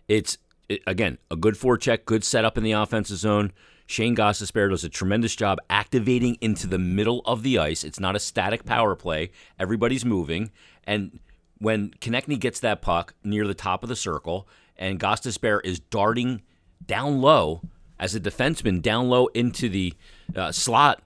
It's 0.09 0.39
it, 0.69 0.83
again 0.87 1.19
a 1.31 1.37
good 1.37 1.55
forecheck, 1.55 2.05
good 2.05 2.25
setup 2.25 2.57
in 2.59 2.65
the 2.65 2.73
offensive 2.73 3.19
zone. 3.19 3.53
Shayne 3.87 4.17
Gostisbehere 4.17 4.71
does 4.71 4.83
a 4.83 4.89
tremendous 4.89 5.37
job 5.37 5.59
activating 5.71 6.37
into 6.41 6.67
the 6.67 6.79
middle 6.79 7.23
of 7.25 7.45
the 7.45 7.59
ice. 7.59 7.85
It's 7.85 8.01
not 8.01 8.17
a 8.17 8.21
static 8.21 8.65
power 8.65 8.97
play. 8.97 9.31
Everybody's 9.61 10.05
moving. 10.05 10.51
And 10.85 11.21
when 11.59 11.91
Konecny 12.01 12.39
gets 12.39 12.59
that 12.61 12.83
puck 12.83 13.15
near 13.23 13.47
the 13.47 13.55
top 13.55 13.85
of 13.85 13.89
the 13.89 13.95
circle 13.97 14.49
and 14.77 14.99
Gostisbehere 14.99 15.61
is 15.65 15.79
darting 15.79 16.43
down 16.85 17.21
low 17.21 17.63
as 17.99 18.15
a 18.15 18.21
defenseman 18.21 18.83
down 18.83 19.09
low 19.09 19.27
into 19.29 19.69
the 19.69 19.95
uh, 20.35 20.53
slot, 20.53 21.03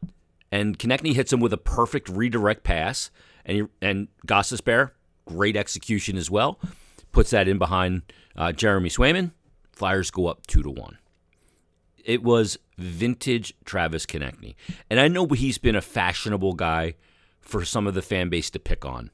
and 0.51 0.79
Konecny 0.79 1.15
hits 1.15 1.33
him 1.33 1.41
with 1.41 1.53
a 1.53 1.59
perfect 1.59 2.09
redirect 2.09 2.65
pass, 2.65 3.11
and 3.45 3.69
and 3.81 4.09
Gostisbehere, 4.27 4.91
great 5.25 5.57
execution 5.57 6.17
as 6.17 6.31
well, 6.31 6.59
puts 7.13 7.31
that 7.31 7.47
in 7.47 7.59
behind 7.59 8.03
uh, 8.37 8.53
Jeremy 8.53 8.89
Swayman. 8.89 9.33
Flyers 9.73 10.11
go 10.11 10.27
up 10.27 10.47
two 10.47 10.63
to 10.63 10.71
one. 10.71 10.99
It 12.05 12.23
was 12.23 12.59
vintage 12.79 13.55
Travis 13.65 14.07
Konecny, 14.07 14.55
and 14.89 14.99
I 14.99 15.09
know 15.09 15.27
he's 15.27 15.59
been 15.59 15.77
a 15.77 15.83
fashionable 15.83 16.55
guy 16.55 16.95
for 17.41 17.65
some 17.65 17.87
of 17.87 17.95
the 17.95 18.03
fan 18.03 18.29
base 18.29 18.51
to 18.51 18.59
pick 18.59 18.85
on 18.85 19.11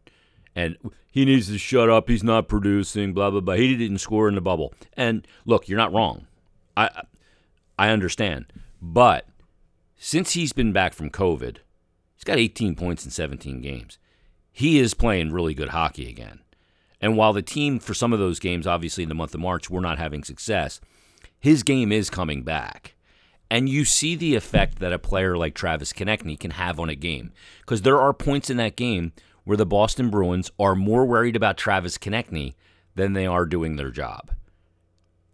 and 0.56 0.76
he 1.12 1.24
needs 1.24 1.46
to 1.48 1.58
shut 1.58 1.90
up. 1.90 2.08
He's 2.08 2.24
not 2.24 2.48
producing. 2.48 3.12
Blah 3.12 3.30
blah 3.30 3.40
blah. 3.40 3.54
He 3.54 3.76
didn't 3.76 3.98
score 3.98 4.28
in 4.28 4.34
the 4.34 4.40
bubble. 4.40 4.72
And 4.94 5.28
look, 5.44 5.68
you're 5.68 5.78
not 5.78 5.92
wrong. 5.92 6.26
I 6.76 7.02
I 7.78 7.90
understand, 7.90 8.46
but 8.80 9.28
since 9.96 10.32
he's 10.32 10.52
been 10.52 10.72
back 10.72 10.94
from 10.94 11.10
COVID, 11.10 11.58
he's 12.14 12.24
got 12.24 12.38
18 12.38 12.74
points 12.74 13.04
in 13.04 13.10
17 13.10 13.60
games. 13.60 13.98
He 14.50 14.78
is 14.78 14.94
playing 14.94 15.32
really 15.32 15.54
good 15.54 15.68
hockey 15.68 16.08
again. 16.08 16.40
And 17.00 17.16
while 17.16 17.32
the 17.32 17.42
team 17.42 17.78
for 17.78 17.94
some 17.94 18.12
of 18.12 18.18
those 18.18 18.38
games, 18.38 18.66
obviously 18.66 19.02
in 19.02 19.08
the 19.08 19.14
month 19.14 19.34
of 19.34 19.40
March, 19.40 19.68
we're 19.68 19.80
not 19.80 19.98
having 19.98 20.24
success, 20.24 20.80
his 21.38 21.62
game 21.62 21.92
is 21.92 22.10
coming 22.10 22.42
back. 22.42 22.94
And 23.50 23.68
you 23.68 23.84
see 23.84 24.16
the 24.16 24.34
effect 24.34 24.80
that 24.80 24.92
a 24.92 24.98
player 24.98 25.36
like 25.36 25.54
Travis 25.54 25.92
Konecny 25.92 26.38
can 26.38 26.52
have 26.52 26.80
on 26.80 26.88
a 26.88 26.94
game. 26.94 27.32
Because 27.60 27.82
there 27.82 28.00
are 28.00 28.12
points 28.12 28.50
in 28.50 28.56
that 28.56 28.76
game 28.76 29.12
where 29.44 29.56
the 29.56 29.66
Boston 29.66 30.10
Bruins 30.10 30.50
are 30.58 30.74
more 30.74 31.04
worried 31.04 31.36
about 31.36 31.56
Travis 31.56 31.98
Konecny 31.98 32.54
than 32.96 33.12
they 33.12 33.26
are 33.26 33.46
doing 33.46 33.76
their 33.76 33.90
job. 33.90 34.32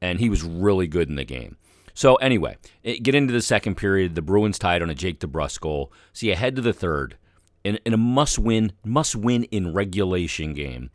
And 0.01 0.21
he 0.21 0.29
was 0.29 0.43
really 0.43 0.87
good 0.87 1.09
in 1.09 1.15
the 1.15 1.25
game. 1.25 1.57
So 1.95 2.17
anyway, 2.17 2.57
get 2.85 3.15
into 3.15 3.33
the 3.33 3.41
second 3.41 3.77
period. 3.77 4.15
The 4.15 4.23
Bruins 4.23 4.59
tied 4.59 4.83
on 4.83 4.91
a 4.91 4.95
Jake 4.95 5.21
DeBrusk 5.21 5.61
goal. 5.61 5.93
So 6.13 6.29
ahead 6.29 6.57
to 6.57 6.63
the 6.63 6.73
third 6.73 7.17
in, 7.65 7.79
in 7.87 7.95
a 7.95 7.99
must-win, 7.99 8.73
must-win 8.85 9.45
in 9.45 9.73
regulation 9.73 10.53
game. 10.53 10.91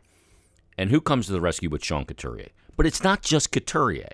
And 0.78 0.90
who 0.90 1.00
comes 1.00 1.26
to 1.26 1.32
the 1.32 1.40
rescue 1.40 1.68
but 1.68 1.84
Sean 1.84 2.04
Couturier? 2.06 2.48
But 2.76 2.86
it's 2.86 3.02
not 3.02 3.20
just 3.20 3.52
Couturier. 3.52 4.08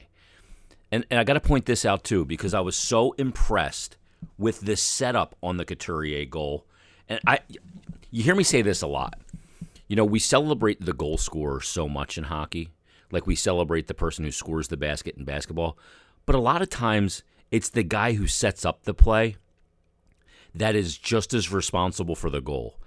And, 0.91 1.05
and 1.11 1.21
I 1.21 1.25
got 1.25 1.35
to 1.35 1.41
point 1.41 1.67
this 1.67 1.85
out 1.85 2.03
too 2.03 2.25
because 2.25 2.55
I 2.55 2.61
was 2.61 2.77
so 2.77 3.13
impressed 3.13 3.97
with 4.39 4.61
this 4.61 4.83
setup 4.83 5.37
on 5.43 5.59
the 5.59 5.65
Couturier 5.65 6.25
goal. 6.25 6.67
And 7.09 7.21
I, 7.27 7.41
you 8.11 8.23
hear 8.23 8.35
me 8.35 8.43
say 8.43 8.63
this 8.63 8.83
a 8.83 8.87
lot. 8.87 9.15
You 9.87 9.97
know, 9.97 10.05
we 10.05 10.19
celebrate 10.19 10.85
the 10.85 10.95
goal 10.95 11.19
scorer 11.19 11.61
so 11.61 11.89
much 11.89 12.17
in 12.17 12.25
hockey, 12.25 12.71
like 13.13 13.27
we 13.27 13.37
celebrate 13.37 13.87
the 13.87 13.95
person 13.95 14.25
who 14.25 14.31
scores 14.31 14.69
the 14.69 14.79
basket 14.79 15.17
in 15.17 15.25
basketball. 15.25 15.79
But 16.25 16.35
a 16.35 16.41
lot 16.41 16.63
of 16.63 16.71
times, 16.71 17.23
it's 17.51 17.69
the 17.69 17.83
guy 17.83 18.15
who 18.15 18.27
sets 18.27 18.65
up 18.65 18.85
the 18.85 18.95
play 18.95 19.37
that 20.55 20.75
is 20.75 20.97
just 20.97 21.35
as 21.35 21.53
responsible 21.53 22.15
for 22.15 22.31
the 22.31 22.41
goal. 22.41 22.79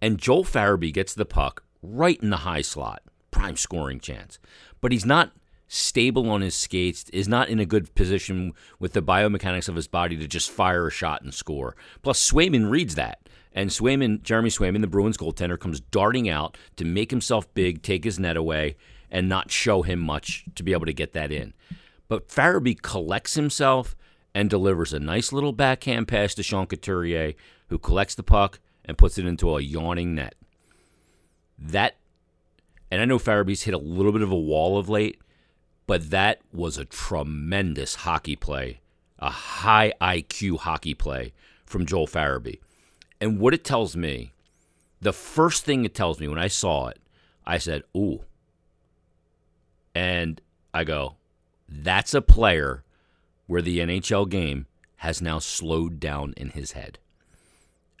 And 0.00 0.18
Joel 0.18 0.44
Farabee 0.44 0.92
gets 0.92 1.14
the 1.14 1.24
puck 1.24 1.64
right 1.82 2.20
in 2.22 2.30
the 2.30 2.38
high 2.38 2.62
slot, 2.62 3.02
prime 3.34 3.56
scoring 3.56 4.00
chance. 4.00 4.38
But 4.80 4.92
he's 4.92 5.04
not 5.04 5.32
stable 5.66 6.30
on 6.30 6.40
his 6.40 6.54
skates, 6.54 7.04
is 7.10 7.26
not 7.26 7.48
in 7.48 7.58
a 7.58 7.66
good 7.66 7.94
position 7.94 8.52
with 8.78 8.92
the 8.92 9.02
biomechanics 9.02 9.68
of 9.68 9.74
his 9.74 9.88
body 9.88 10.16
to 10.16 10.28
just 10.28 10.50
fire 10.50 10.86
a 10.86 10.90
shot 10.90 11.22
and 11.22 11.34
score. 11.34 11.74
Plus, 12.02 12.30
Swayman 12.30 12.70
reads 12.70 12.94
that. 12.94 13.18
And 13.52 13.70
Swayman, 13.70 14.22
Jeremy 14.22 14.50
Swayman, 14.50 14.80
the 14.80 14.86
Bruins 14.86 15.16
goaltender, 15.16 15.58
comes 15.58 15.80
darting 15.80 16.28
out 16.28 16.56
to 16.76 16.84
make 16.84 17.10
himself 17.10 17.52
big, 17.54 17.82
take 17.82 18.04
his 18.04 18.18
net 18.18 18.36
away, 18.36 18.76
and 19.10 19.28
not 19.28 19.50
show 19.50 19.82
him 19.82 19.98
much 19.98 20.44
to 20.54 20.62
be 20.62 20.72
able 20.72 20.86
to 20.86 20.92
get 20.92 21.12
that 21.12 21.32
in. 21.32 21.54
But 22.08 22.28
Farabee 22.28 22.80
collects 22.80 23.34
himself 23.34 23.96
and 24.34 24.50
delivers 24.50 24.92
a 24.92 25.00
nice 25.00 25.32
little 25.32 25.52
backhand 25.52 26.08
pass 26.08 26.34
to 26.34 26.42
Sean 26.42 26.66
Couturier, 26.66 27.34
who 27.68 27.78
collects 27.78 28.14
the 28.14 28.22
puck 28.22 28.60
and 28.84 28.98
puts 28.98 29.18
it 29.18 29.26
into 29.26 29.56
a 29.56 29.60
yawning 29.60 30.14
net. 30.14 30.34
That 31.58 31.96
And 32.90 33.00
I 33.00 33.04
know 33.04 33.18
Farabee's 33.18 33.62
hit 33.62 33.74
a 33.74 33.78
little 33.78 34.12
bit 34.12 34.22
of 34.22 34.30
a 34.30 34.38
wall 34.38 34.78
of 34.78 34.88
late, 34.88 35.20
but 35.86 36.10
that 36.10 36.40
was 36.52 36.78
a 36.78 36.84
tremendous 36.84 37.96
hockey 37.96 38.36
play, 38.36 38.80
a 39.18 39.30
high 39.30 39.92
IQ 40.00 40.58
hockey 40.58 40.94
play 40.94 41.32
from 41.64 41.86
Joel 41.86 42.06
Farabee. 42.06 42.60
And 43.20 43.40
what 43.40 43.54
it 43.54 43.64
tells 43.64 43.96
me, 43.96 44.32
the 45.00 45.12
first 45.12 45.64
thing 45.64 45.84
it 45.84 45.94
tells 45.94 46.20
me 46.20 46.28
when 46.28 46.38
I 46.38 46.48
saw 46.48 46.88
it, 46.88 46.98
I 47.46 47.58
said, 47.58 47.82
Ooh. 47.96 48.24
And 49.94 50.40
I 50.72 50.84
go, 50.84 51.16
That's 51.68 52.14
a 52.14 52.22
player 52.22 52.84
where 53.46 53.62
the 53.62 53.78
NHL 53.78 54.28
game 54.28 54.66
has 54.96 55.20
now 55.20 55.38
slowed 55.38 56.00
down 56.00 56.32
in 56.36 56.50
his 56.50 56.72
head. 56.72 56.98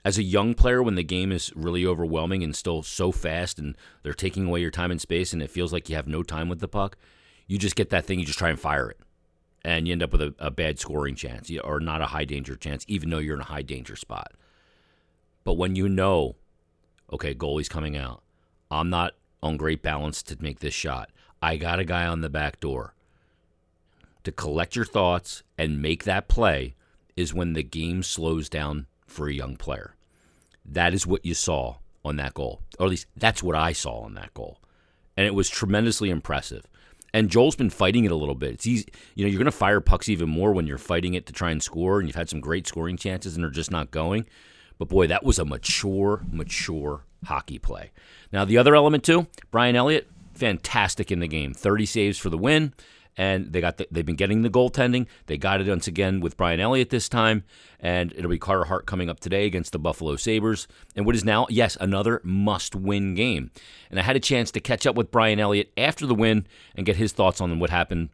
As 0.04 0.18
a 0.18 0.22
young 0.22 0.52
player, 0.52 0.82
when 0.82 0.96
the 0.96 1.02
game 1.02 1.32
is 1.32 1.50
really 1.56 1.86
overwhelming 1.86 2.42
and 2.42 2.54
still 2.54 2.82
so 2.82 3.10
fast 3.10 3.58
and 3.58 3.76
they're 4.02 4.12
taking 4.12 4.46
away 4.46 4.60
your 4.60 4.70
time 4.70 4.90
and 4.90 5.00
space 5.00 5.32
and 5.32 5.42
it 5.42 5.50
feels 5.50 5.72
like 5.72 5.88
you 5.88 5.96
have 5.96 6.06
no 6.06 6.22
time 6.22 6.50
with 6.50 6.60
the 6.60 6.68
puck, 6.68 6.98
you 7.46 7.58
just 7.58 7.76
get 7.76 7.88
that 7.90 8.04
thing, 8.04 8.18
you 8.18 8.26
just 8.26 8.38
try 8.38 8.50
and 8.50 8.60
fire 8.60 8.90
it. 8.90 9.00
And 9.64 9.88
you 9.88 9.92
end 9.92 10.02
up 10.02 10.12
with 10.12 10.20
a, 10.20 10.34
a 10.38 10.50
bad 10.50 10.78
scoring 10.78 11.14
chance 11.14 11.50
or 11.64 11.80
not 11.80 12.02
a 12.02 12.06
high 12.06 12.26
danger 12.26 12.54
chance, 12.54 12.84
even 12.86 13.08
though 13.08 13.18
you're 13.18 13.34
in 13.34 13.40
a 13.40 13.44
high 13.44 13.62
danger 13.62 13.96
spot. 13.96 14.32
But 15.42 15.54
when 15.54 15.74
you 15.74 15.88
know, 15.88 16.36
okay, 17.10 17.34
goalie's 17.34 17.70
coming 17.70 17.96
out, 17.96 18.22
I'm 18.70 18.90
not 18.90 19.14
on 19.42 19.56
great 19.56 19.82
balance 19.82 20.22
to 20.24 20.36
make 20.38 20.60
this 20.60 20.74
shot. 20.74 21.10
I 21.40 21.56
got 21.56 21.78
a 21.78 21.84
guy 21.84 22.06
on 22.06 22.20
the 22.20 22.28
back 22.28 22.60
door. 22.60 22.94
To 24.24 24.32
collect 24.32 24.76
your 24.76 24.86
thoughts 24.86 25.42
and 25.56 25.80
make 25.80 26.04
that 26.04 26.28
play 26.28 26.74
is 27.16 27.32
when 27.32 27.54
the 27.54 27.62
game 27.62 28.02
slows 28.02 28.50
down 28.50 28.86
for 29.06 29.28
a 29.28 29.34
young 29.34 29.56
player. 29.56 29.93
That 30.64 30.94
is 30.94 31.06
what 31.06 31.24
you 31.24 31.34
saw 31.34 31.76
on 32.04 32.16
that 32.16 32.34
goal, 32.34 32.60
or 32.78 32.86
at 32.86 32.90
least 32.90 33.06
that's 33.16 33.42
what 33.42 33.56
I 33.56 33.72
saw 33.72 34.00
on 34.00 34.14
that 34.14 34.34
goal. 34.34 34.58
And 35.16 35.26
it 35.26 35.34
was 35.34 35.48
tremendously 35.48 36.10
impressive. 36.10 36.66
And 37.12 37.30
Joel's 37.30 37.54
been 37.54 37.70
fighting 37.70 38.04
it 38.04 38.10
a 38.10 38.16
little 38.16 38.34
bit. 38.34 38.54
It's 38.54 38.66
easy, 38.66 38.88
you 39.14 39.24
know, 39.24 39.30
you're 39.30 39.38
going 39.38 39.44
to 39.44 39.52
fire 39.52 39.80
pucks 39.80 40.08
even 40.08 40.28
more 40.28 40.52
when 40.52 40.66
you're 40.66 40.78
fighting 40.78 41.14
it 41.14 41.26
to 41.26 41.32
try 41.32 41.50
and 41.50 41.62
score, 41.62 42.00
and 42.00 42.08
you've 42.08 42.16
had 42.16 42.28
some 42.28 42.40
great 42.40 42.66
scoring 42.66 42.96
chances 42.96 43.36
and 43.36 43.44
they're 43.44 43.50
just 43.50 43.70
not 43.70 43.90
going. 43.90 44.26
But 44.78 44.88
boy, 44.88 45.06
that 45.06 45.22
was 45.22 45.38
a 45.38 45.44
mature, 45.44 46.22
mature 46.28 47.04
hockey 47.24 47.58
play. 47.58 47.92
Now, 48.32 48.44
the 48.44 48.58
other 48.58 48.74
element 48.74 49.04
too, 49.04 49.28
Brian 49.50 49.76
Elliott, 49.76 50.08
fantastic 50.34 51.12
in 51.12 51.20
the 51.20 51.28
game. 51.28 51.54
30 51.54 51.86
saves 51.86 52.18
for 52.18 52.30
the 52.30 52.38
win. 52.38 52.74
And 53.16 53.52
they 53.52 53.60
got 53.60 53.76
the, 53.76 53.86
they've 53.90 54.04
been 54.04 54.16
getting 54.16 54.42
the 54.42 54.50
goaltending. 54.50 55.06
They 55.26 55.36
got 55.38 55.60
it 55.60 55.68
once 55.68 55.86
again 55.86 56.20
with 56.20 56.36
Brian 56.36 56.58
Elliott 56.58 56.90
this 56.90 57.08
time, 57.08 57.44
and 57.78 58.12
it'll 58.16 58.30
be 58.30 58.38
Carter 58.38 58.64
Hart 58.64 58.86
coming 58.86 59.08
up 59.08 59.20
today 59.20 59.46
against 59.46 59.72
the 59.72 59.78
Buffalo 59.78 60.16
Sabres. 60.16 60.66
And 60.96 61.06
what 61.06 61.14
is 61.14 61.24
now, 61.24 61.46
yes, 61.48 61.76
another 61.80 62.20
must-win 62.24 63.14
game. 63.14 63.52
And 63.90 64.00
I 64.00 64.02
had 64.02 64.16
a 64.16 64.20
chance 64.20 64.50
to 64.50 64.60
catch 64.60 64.84
up 64.84 64.96
with 64.96 65.12
Brian 65.12 65.38
Elliott 65.38 65.72
after 65.76 66.06
the 66.06 66.14
win 66.14 66.46
and 66.74 66.84
get 66.84 66.96
his 66.96 67.12
thoughts 67.12 67.40
on 67.40 67.58
what 67.60 67.70
happened, 67.70 68.08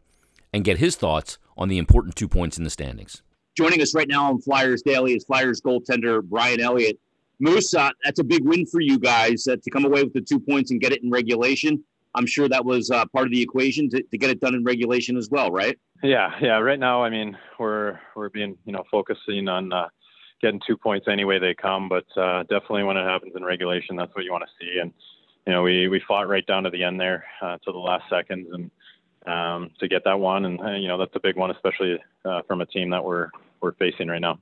and 0.53 0.63
get 0.63 0.77
his 0.77 0.95
thoughts 0.95 1.39
on 1.57 1.67
the 1.67 1.77
important 1.79 2.15
two 2.15 2.27
points 2.27 2.57
in 2.57 2.63
the 2.63 2.69
standings. 2.69 3.23
Joining 3.57 3.81
us 3.81 3.95
right 3.95 4.07
now 4.07 4.29
on 4.29 4.39
Flyers 4.41 4.81
Daily 4.81 5.13
is 5.13 5.23
Flyers 5.23 5.61
goaltender 5.61 6.21
Brian 6.23 6.59
Elliott. 6.59 6.99
Moose, 7.39 7.71
that's 7.71 8.19
a 8.19 8.23
big 8.23 8.45
win 8.45 8.67
for 8.67 8.81
you 8.81 8.99
guys 8.99 9.47
uh, 9.47 9.55
to 9.63 9.69
come 9.71 9.83
away 9.83 10.03
with 10.03 10.13
the 10.13 10.21
two 10.21 10.39
points 10.39 10.69
and 10.69 10.79
get 10.79 10.91
it 10.91 11.01
in 11.03 11.09
regulation. 11.09 11.83
I'm 12.15 12.25
sure 12.25 12.49
that 12.49 12.65
was 12.65 12.91
uh, 12.91 13.05
part 13.07 13.25
of 13.25 13.31
the 13.31 13.41
equation 13.41 13.89
to, 13.89 14.03
to 14.03 14.17
get 14.17 14.29
it 14.29 14.39
done 14.39 14.53
in 14.53 14.63
regulation 14.63 15.17
as 15.17 15.29
well, 15.29 15.51
right? 15.51 15.77
Yeah, 16.03 16.31
yeah. 16.41 16.57
Right 16.57 16.79
now, 16.79 17.03
I 17.03 17.09
mean, 17.09 17.37
we're 17.59 17.99
we're 18.15 18.29
being 18.29 18.57
you 18.65 18.73
know 18.73 18.83
focusing 18.91 19.47
on 19.47 19.71
uh, 19.71 19.87
getting 20.41 20.59
two 20.65 20.77
points 20.77 21.07
any 21.07 21.25
way 21.25 21.39
they 21.39 21.53
come, 21.53 21.87
but 21.87 22.05
uh, 22.17 22.43
definitely 22.43 22.83
when 22.83 22.97
it 22.97 23.05
happens 23.05 23.33
in 23.35 23.43
regulation, 23.43 23.95
that's 23.95 24.13
what 24.15 24.25
you 24.25 24.31
want 24.31 24.43
to 24.43 24.65
see. 24.65 24.79
And 24.79 24.91
you 25.45 25.53
know, 25.53 25.63
we 25.63 25.87
we 25.87 26.01
fought 26.07 26.27
right 26.27 26.45
down 26.45 26.63
to 26.63 26.69
the 26.69 26.83
end 26.83 26.99
there 26.99 27.25
uh, 27.41 27.57
to 27.63 27.71
the 27.71 27.77
last 27.77 28.03
seconds, 28.09 28.47
and 28.51 28.71
um, 29.27 29.71
to 29.79 29.87
get 29.87 30.03
that 30.05 30.19
one, 30.19 30.45
and 30.45 30.59
uh, 30.59 30.71
you 30.71 30.87
know 30.87 30.97
that's 30.97 31.15
a 31.15 31.19
big 31.19 31.35
one, 31.35 31.51
especially 31.51 31.97
uh, 32.25 32.41
from 32.47 32.61
a 32.61 32.65
team 32.65 32.89
that 32.89 33.03
we're 33.03 33.29
we're 33.61 33.73
facing 33.73 34.07
right 34.07 34.21
now. 34.21 34.39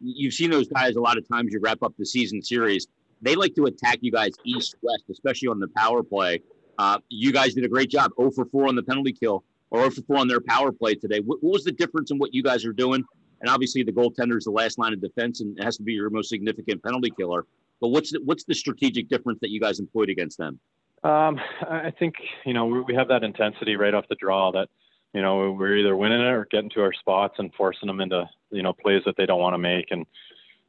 You've 0.00 0.34
seen 0.34 0.50
those 0.50 0.68
guys 0.68 0.94
a 0.96 1.00
lot 1.00 1.18
of 1.18 1.28
times. 1.28 1.52
You 1.52 1.60
wrap 1.60 1.82
up 1.82 1.94
the 1.98 2.06
season 2.06 2.42
series. 2.42 2.86
They 3.20 3.34
like 3.34 3.54
to 3.56 3.64
attack 3.66 3.98
you 4.00 4.12
guys 4.12 4.32
east 4.44 4.76
west, 4.82 5.04
especially 5.10 5.48
on 5.48 5.58
the 5.58 5.68
power 5.76 6.02
play. 6.04 6.40
Uh, 6.78 6.98
you 7.08 7.32
guys 7.32 7.54
did 7.54 7.64
a 7.64 7.68
great 7.68 7.90
job. 7.90 8.12
0 8.18 8.30
for 8.30 8.44
4 8.46 8.68
on 8.68 8.76
the 8.76 8.82
penalty 8.82 9.12
kill, 9.12 9.44
or 9.70 9.80
0 9.80 9.90
for 9.90 10.02
4 10.02 10.16
on 10.18 10.28
their 10.28 10.40
power 10.40 10.72
play 10.72 10.94
today. 10.94 11.20
What, 11.20 11.42
what 11.42 11.52
was 11.52 11.64
the 11.64 11.72
difference 11.72 12.10
in 12.10 12.18
what 12.18 12.32
you 12.32 12.42
guys 12.42 12.64
are 12.64 12.72
doing? 12.72 13.04
And 13.40 13.50
obviously, 13.50 13.82
the 13.82 13.92
goaltender 13.92 14.36
is 14.36 14.44
the 14.44 14.50
last 14.50 14.78
line 14.78 14.92
of 14.92 15.00
defense, 15.00 15.40
and 15.40 15.58
it 15.58 15.64
has 15.64 15.76
to 15.76 15.82
be 15.82 15.92
your 15.92 16.10
most 16.10 16.28
significant 16.28 16.82
penalty 16.82 17.10
killer. 17.10 17.46
But 17.80 17.88
what's 17.88 18.12
the, 18.12 18.20
what's 18.24 18.44
the 18.44 18.54
strategic 18.54 19.08
difference 19.08 19.38
that 19.40 19.50
you 19.50 19.60
guys 19.60 19.78
employed 19.78 20.08
against 20.08 20.38
them? 20.38 20.58
Um, 21.04 21.40
I 21.60 21.92
think 21.96 22.16
you 22.44 22.52
know 22.52 22.66
we 22.66 22.94
have 22.94 23.08
that 23.08 23.22
intensity 23.22 23.76
right 23.76 23.94
off 23.94 24.08
the 24.08 24.16
draw 24.16 24.50
that 24.52 24.68
you 25.14 25.22
know 25.22 25.52
we're 25.52 25.76
either 25.76 25.96
winning 25.96 26.20
it 26.20 26.26
or 26.26 26.46
getting 26.50 26.70
to 26.70 26.82
our 26.82 26.92
spots 26.92 27.36
and 27.38 27.54
forcing 27.54 27.86
them 27.86 28.00
into 28.00 28.28
you 28.50 28.62
know 28.62 28.72
plays 28.72 29.02
that 29.06 29.16
they 29.16 29.26
don't 29.26 29.40
want 29.40 29.54
to 29.54 29.58
make, 29.58 29.90
and 29.90 30.06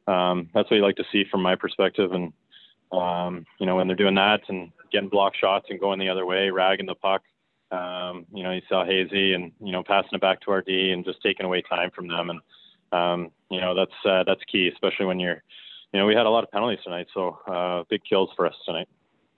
um, 0.06 0.48
that's 0.54 0.70
what 0.70 0.76
you 0.76 0.82
like 0.82 0.96
to 0.96 1.04
see 1.10 1.24
from 1.30 1.42
my 1.42 1.56
perspective. 1.56 2.12
And 2.12 2.32
um, 2.92 3.46
you 3.58 3.66
know 3.66 3.76
when 3.76 3.86
they're 3.86 3.96
doing 3.96 4.14
that 4.16 4.40
and 4.48 4.72
getting 4.92 5.08
block 5.08 5.34
shots 5.34 5.66
and 5.70 5.80
going 5.80 5.98
the 5.98 6.08
other 6.08 6.26
way, 6.26 6.50
ragging 6.50 6.86
the 6.86 6.94
puck. 6.94 7.22
Um, 7.70 8.26
you 8.32 8.42
know, 8.42 8.50
you 8.50 8.62
saw 8.68 8.84
Hazy 8.84 9.34
and 9.34 9.52
you 9.60 9.72
know 9.72 9.82
passing 9.82 10.10
it 10.14 10.20
back 10.20 10.40
to 10.42 10.50
our 10.50 10.62
D 10.62 10.90
and 10.90 11.04
just 11.04 11.22
taking 11.22 11.46
away 11.46 11.62
time 11.62 11.90
from 11.90 12.08
them, 12.08 12.30
and 12.30 12.40
um, 12.92 13.30
you 13.50 13.60
know 13.60 13.74
that's 13.74 13.92
uh, 14.04 14.24
that's 14.24 14.42
key, 14.50 14.68
especially 14.68 15.06
when 15.06 15.20
you're, 15.20 15.42
you 15.92 16.00
know, 16.00 16.06
we 16.06 16.14
had 16.14 16.26
a 16.26 16.30
lot 16.30 16.44
of 16.44 16.50
penalties 16.50 16.82
tonight, 16.84 17.06
so 17.14 17.38
uh, 17.46 17.84
big 17.88 18.02
kills 18.08 18.30
for 18.36 18.46
us 18.46 18.54
tonight 18.66 18.88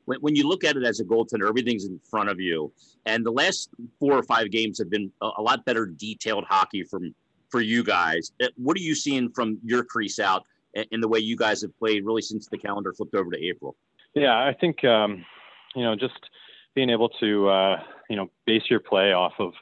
when, 0.05 0.35
you 0.35 0.49
look 0.49 0.65
at 0.65 0.77
it 0.77 0.85
as 0.85 1.01
a 1.01 1.05
goaltender, 1.05 1.49
everything's 1.49 1.85
in 1.85 2.01
front 2.11 2.29
of 2.29 2.41
you. 2.41 2.73
And 3.07 3.25
the 3.25 3.31
last 3.31 3.71
four 3.99 4.15
or 4.15 4.23
five 4.23 4.51
games 4.51 4.79
have 4.79 4.91
been 4.91 5.13
a, 5.21 5.31
a 5.39 5.43
lot 5.43 5.65
better 5.65 5.87
detailed 5.87 6.45
hockey 6.49 6.85
from 6.85 7.15
for 7.51 7.61
you 7.61 7.85
guys. 7.85 8.33
Uh, 8.43 8.49
what 8.57 8.77
are 8.77 8.81
you 8.81 8.95
seeing 8.95 9.31
from 9.31 9.59
your 9.63 9.85
crease 9.85 10.19
out 10.19 10.45
in 10.75 11.01
the 11.01 11.09
way 11.09 11.19
you 11.19 11.37
guys 11.37 11.63
have 11.63 11.77
played 11.79 12.05
really 12.05 12.23
since 12.23 12.47
the 12.49 12.59
calendar 12.59 12.93
flipped 12.93 13.15
over 13.15 13.31
to 13.31 13.39
April? 13.39 13.77
Yeah, 14.15 14.35
I 14.35 14.55
think 14.59 14.85
um, 14.85 15.25
you 15.75 15.83
know 15.83 15.95
just 15.95 16.19
being 16.75 16.91
able 16.91 17.09
to 17.21 17.49
uh, 17.49 17.83
you 18.09 18.17
know 18.17 18.31
base 18.47 18.63
your 18.69 18.81
play 18.81 19.13
off 19.13 19.35
of 19.39 19.53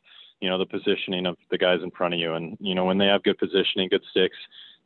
you 0.41 0.49
know 0.49 0.59
the 0.59 0.67
positioning 0.67 1.27
of 1.27 1.37
the 1.51 1.59
guys 1.59 1.81
in 1.83 1.91
front 1.91 2.15
of 2.15 2.21
you, 2.21 2.35
and 2.35 2.57
you 2.61 2.75
know 2.75 2.85
when 2.85 2.99
they 2.99 3.07
have 3.07 3.23
good 3.23 3.39
positioning, 3.39 3.89
good 3.89 4.05
sticks, 4.11 4.37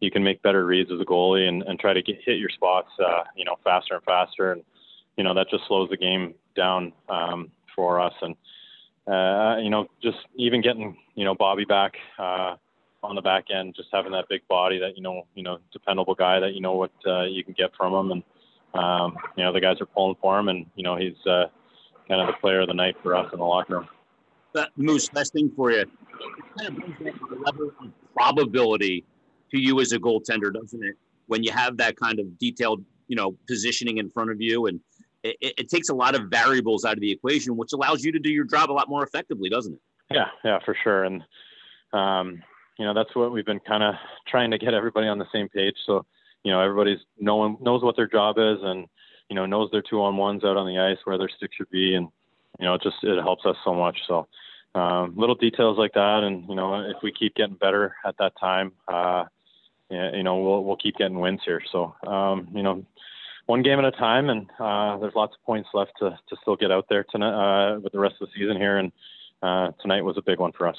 you 0.01 0.11
can 0.11 0.23
make 0.23 0.43
better 0.43 0.67
reads 0.67 0.91
as 0.91 1.01
a 1.01 1.05
goalie 1.05 1.49
and, 1.49 1.63
and 1.63 1.79
try 1.79 1.93
to 1.93 2.03
get 2.03 2.17
hit 2.25 2.39
your 2.39 2.51
spots 2.51 2.91
uh, 3.05 3.23
you 3.37 3.45
know 3.45 3.57
faster 3.65 3.95
and 3.95 4.05
faster 4.05 4.53
and 4.53 4.63
you 5.17 5.25
know 5.25 5.35
that 5.35 5.49
just 5.51 5.65
slows 5.67 5.89
the 5.91 5.97
game 5.97 6.35
down 6.57 6.93
um, 7.09 7.51
for 7.75 8.01
us. 8.01 8.15
And 8.21 8.35
uh, 9.07 9.61
you 9.61 9.71
know, 9.71 9.87
just 10.03 10.19
even 10.37 10.61
getting 10.63 10.97
you 11.15 11.25
know 11.25 11.35
Bobby 11.35 11.65
back 11.65 11.95
uh, 12.19 12.57
on 13.05 13.15
the 13.15 13.23
back 13.23 13.47
end, 13.51 13.75
just 13.77 13.89
having 13.93 14.13
that 14.13 14.27
big 14.29 14.47
body, 14.49 14.79
that 14.79 14.97
you 14.97 15.03
know, 15.03 15.27
you 15.35 15.43
know, 15.43 15.59
dependable 15.73 16.15
guy 16.15 16.41
that 16.41 16.55
you 16.55 16.61
know 16.61 16.75
what 16.75 16.93
uh, 17.07 17.25
you 17.25 17.45
can 17.45 17.55
get 17.55 17.71
from 17.77 17.93
him, 17.95 18.11
and 18.13 18.23
um, 18.83 19.17
you 19.37 19.45
know 19.45 19.53
the 19.53 19.61
guys 19.61 19.81
are 19.81 19.87
pulling 19.87 20.17
for 20.21 20.39
him, 20.39 20.49
and 20.49 20.67
you 20.75 20.83
know 20.83 20.97
he's 20.97 21.15
uh, 21.27 21.47
kind 22.09 22.21
of 22.21 22.27
the 22.29 22.35
player 22.41 22.61
of 22.61 22.69
the 22.69 22.75
night 22.75 22.97
for 23.03 23.15
us 23.15 23.29
in 23.33 23.39
the 23.39 23.45
locker 23.45 23.79
room. 23.79 23.89
That 24.55 24.71
Moose, 24.77 25.09
best 25.09 25.33
thing 25.33 25.51
for 25.57 25.71
you. 25.71 25.81
It 25.81 25.89
kind 26.59 26.69
of 26.69 26.77
brings 26.77 26.97
that 27.01 27.41
level 27.45 27.73
of 27.81 27.91
probability 28.15 29.05
to 29.51 29.59
you 29.59 29.81
as 29.81 29.93
a 29.93 29.99
goaltender, 29.99 30.53
doesn't 30.53 30.83
it? 30.85 30.95
When 31.27 31.43
you 31.43 31.51
have 31.53 31.77
that 31.79 31.97
kind 31.97 32.21
of 32.21 32.39
detailed, 32.39 32.85
you 33.09 33.17
know, 33.17 33.37
positioning 33.49 33.99
in 33.99 34.11
front 34.11 34.31
of 34.31 34.41
you 34.41 34.67
and 34.67 34.81
it, 35.25 35.55
it, 35.59 35.69
takes 35.71 35.89
a 35.89 35.95
lot 35.95 36.15
of 36.15 36.29
variables 36.29 36.85
out 36.85 36.95
of 36.95 37.01
the 37.01 37.11
equation, 37.11 37.57
which 37.57 37.73
allows 37.73 38.05
you 38.05 38.13
to 38.13 38.19
do 38.19 38.31
your 38.31 38.45
job 38.45 38.71
a 38.71 38.75
lot 38.75 38.91
more 38.91 39.03
effectively, 39.03 39.49
doesn't 39.49 39.73
it? 39.73 39.81
Yeah, 40.11 40.27
yeah, 40.45 40.59
for 40.65 40.77
sure. 40.85 41.05
And 41.05 41.25
um, 41.95 42.43
you 42.79 42.85
know, 42.85 42.95
that's 42.95 43.15
what 43.15 43.33
we've 43.33 43.47
been 43.47 43.61
kind 43.61 43.83
of 43.83 43.95
trying 44.27 44.51
to 44.51 44.59
get 44.59 44.75
everybody 44.75 45.07
on 45.07 45.19
the 45.19 45.27
same 45.33 45.49
page. 45.49 45.77
So, 45.87 46.05
you 46.43 46.53
know, 46.53 46.61
everybody's 46.61 46.99
knowing 47.19 47.57
knows 47.61 47.83
what 47.83 47.97
their 47.97 48.09
job 48.09 48.37
is, 48.39 48.59
and 48.63 48.87
you 49.29 49.37
know, 49.37 49.47
knows 49.47 49.71
their 49.71 49.83
two 49.83 50.03
on 50.03 50.17
ones 50.17 50.45
out 50.45 50.57
on 50.57 50.67
the 50.67 50.79
ice 50.79 50.99
where 51.05 51.19
their 51.19 51.31
stick 51.37 51.51
should 51.57 51.71
be, 51.71 51.95
and 51.95 52.09
you 52.59 52.67
know, 52.67 52.75
it 52.75 52.83
just 52.83 52.97
it 53.03 53.23
helps 53.23 53.47
us 53.47 53.57
so 53.65 53.75
much. 53.75 53.99
So, 54.07 54.27
um, 54.75 55.15
little 55.17 55.35
details 55.35 55.79
like 55.79 55.93
that, 55.95 56.23
and 56.25 56.49
you 56.49 56.55
know, 56.55 56.81
if 56.81 56.97
we 57.03 57.13
keep 57.13 57.35
getting 57.35 57.57
better 57.57 57.95
at 58.05 58.17
that 58.19 58.33
time, 58.39 58.73
uh, 58.89 59.25
you 59.91 60.23
know, 60.23 60.37
we'll 60.39 60.65
we'll 60.65 60.77
keep 60.77 60.97
getting 60.97 61.21
wins 61.21 61.41
here. 61.45 61.63
So, 61.71 61.95
um, 62.07 62.49
you 62.53 62.63
know, 62.63 62.85
one 63.47 63.63
game 63.63 63.79
at 63.79 63.85
a 63.85 63.93
time, 63.93 64.31
and 64.31 64.47
uh, 64.59 64.99
there's 64.99 65.15
lots 65.15 65.35
of 65.35 65.45
points 65.45 65.69
left 65.75 65.93
to, 66.01 66.11
to 66.11 66.37
still 66.43 66.57
get 66.57 66.71
out 66.71 66.87
there 66.89 67.05
tonight 67.11 67.75
uh, 67.75 67.81
with 67.81 67.93
the 67.93 67.99
rest 67.99 68.17
of 68.21 68.29
the 68.29 68.33
season 68.39 68.57
here. 68.57 68.79
And 68.79 68.93
uh, 69.43 69.73
tonight 69.81 70.03
was 70.03 70.17
a 70.17 70.23
big 70.23 70.39
one 70.39 70.53
for 70.53 70.67
us. 70.67 70.77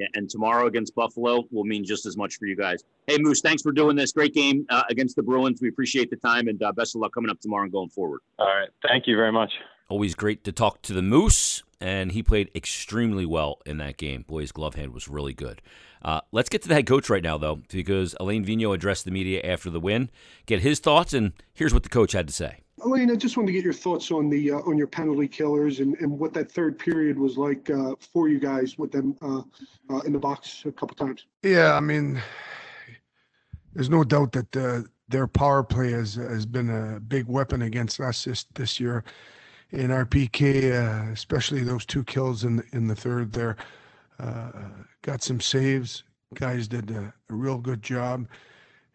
Yeah, 0.00 0.06
and 0.14 0.30
tomorrow 0.30 0.66
against 0.66 0.94
Buffalo 0.94 1.44
will 1.50 1.64
mean 1.64 1.84
just 1.84 2.06
as 2.06 2.16
much 2.16 2.38
for 2.38 2.46
you 2.46 2.56
guys. 2.56 2.82
Hey, 3.06 3.18
Moose, 3.20 3.42
thanks 3.42 3.60
for 3.60 3.70
doing 3.70 3.96
this. 3.96 4.12
Great 4.12 4.32
game 4.32 4.64
uh, 4.70 4.82
against 4.88 5.14
the 5.14 5.22
Bruins. 5.22 5.60
We 5.60 5.68
appreciate 5.68 6.08
the 6.08 6.16
time, 6.16 6.48
and 6.48 6.60
uh, 6.62 6.72
best 6.72 6.94
of 6.94 7.02
luck 7.02 7.12
coming 7.12 7.30
up 7.30 7.38
tomorrow 7.38 7.64
and 7.64 7.72
going 7.72 7.90
forward. 7.90 8.20
All 8.38 8.46
right, 8.46 8.70
thank 8.88 9.06
you 9.06 9.14
very 9.14 9.30
much. 9.30 9.52
Always 9.90 10.14
great 10.14 10.42
to 10.44 10.52
talk 10.52 10.80
to 10.82 10.94
the 10.94 11.02
Moose, 11.02 11.62
and 11.82 12.12
he 12.12 12.22
played 12.22 12.50
extremely 12.54 13.26
well 13.26 13.60
in 13.66 13.76
that 13.76 13.98
game. 13.98 14.22
Boy, 14.22 14.40
his 14.40 14.52
glove 14.52 14.74
hand 14.74 14.94
was 14.94 15.06
really 15.06 15.34
good. 15.34 15.60
Uh, 16.00 16.22
let's 16.32 16.48
get 16.48 16.62
to 16.62 16.68
the 16.68 16.74
head 16.74 16.86
coach 16.86 17.10
right 17.10 17.22
now, 17.22 17.36
though, 17.36 17.56
because 17.68 18.16
Alain 18.18 18.42
Vigneault 18.42 18.74
addressed 18.74 19.04
the 19.04 19.10
media 19.10 19.42
after 19.44 19.68
the 19.68 19.80
win. 19.80 20.08
Get 20.46 20.62
his 20.62 20.78
thoughts, 20.78 21.12
and 21.12 21.34
here's 21.52 21.74
what 21.74 21.82
the 21.82 21.90
coach 21.90 22.12
had 22.12 22.26
to 22.26 22.32
say. 22.32 22.60
Alain, 22.82 23.10
I 23.10 23.14
just 23.14 23.36
wanted 23.36 23.48
to 23.48 23.52
get 23.52 23.64
your 23.64 23.72
thoughts 23.72 24.10
on 24.10 24.30
the 24.30 24.52
uh, 24.52 24.58
on 24.58 24.78
your 24.78 24.86
penalty 24.86 25.28
killers 25.28 25.80
and, 25.80 25.96
and 25.96 26.18
what 26.18 26.32
that 26.34 26.50
third 26.50 26.78
period 26.78 27.18
was 27.18 27.36
like 27.36 27.68
uh, 27.70 27.94
for 28.12 28.28
you 28.28 28.38
guys 28.38 28.78
with 28.78 28.92
them 28.92 29.16
uh, 29.22 29.42
uh 29.90 30.00
in 30.00 30.12
the 30.12 30.18
box 30.18 30.62
a 30.64 30.72
couple 30.72 30.96
times. 30.96 31.26
Yeah, 31.42 31.74
I 31.74 31.80
mean, 31.80 32.20
there's 33.74 33.90
no 33.90 34.04
doubt 34.04 34.32
that 34.32 34.56
uh, 34.56 34.82
their 35.08 35.26
power 35.26 35.62
play 35.62 35.90
has 35.92 36.14
has 36.14 36.46
been 36.46 36.70
a 36.70 37.00
big 37.00 37.26
weapon 37.26 37.62
against 37.62 38.00
us 38.00 38.24
this 38.24 38.44
this 38.54 38.80
year. 38.80 39.04
In 39.72 39.92
our 39.92 40.04
PK, 40.04 40.72
uh, 40.72 41.12
especially 41.12 41.62
those 41.62 41.86
two 41.86 42.02
kills 42.02 42.42
in 42.42 42.56
the, 42.56 42.64
in 42.72 42.88
the 42.88 42.96
third, 42.96 43.32
there 43.32 43.56
got 45.02 45.22
some 45.22 45.40
saves. 45.40 46.02
Guys 46.34 46.66
did 46.66 46.90
a, 46.90 47.12
a 47.28 47.34
real 47.34 47.58
good 47.58 47.82
job, 47.82 48.26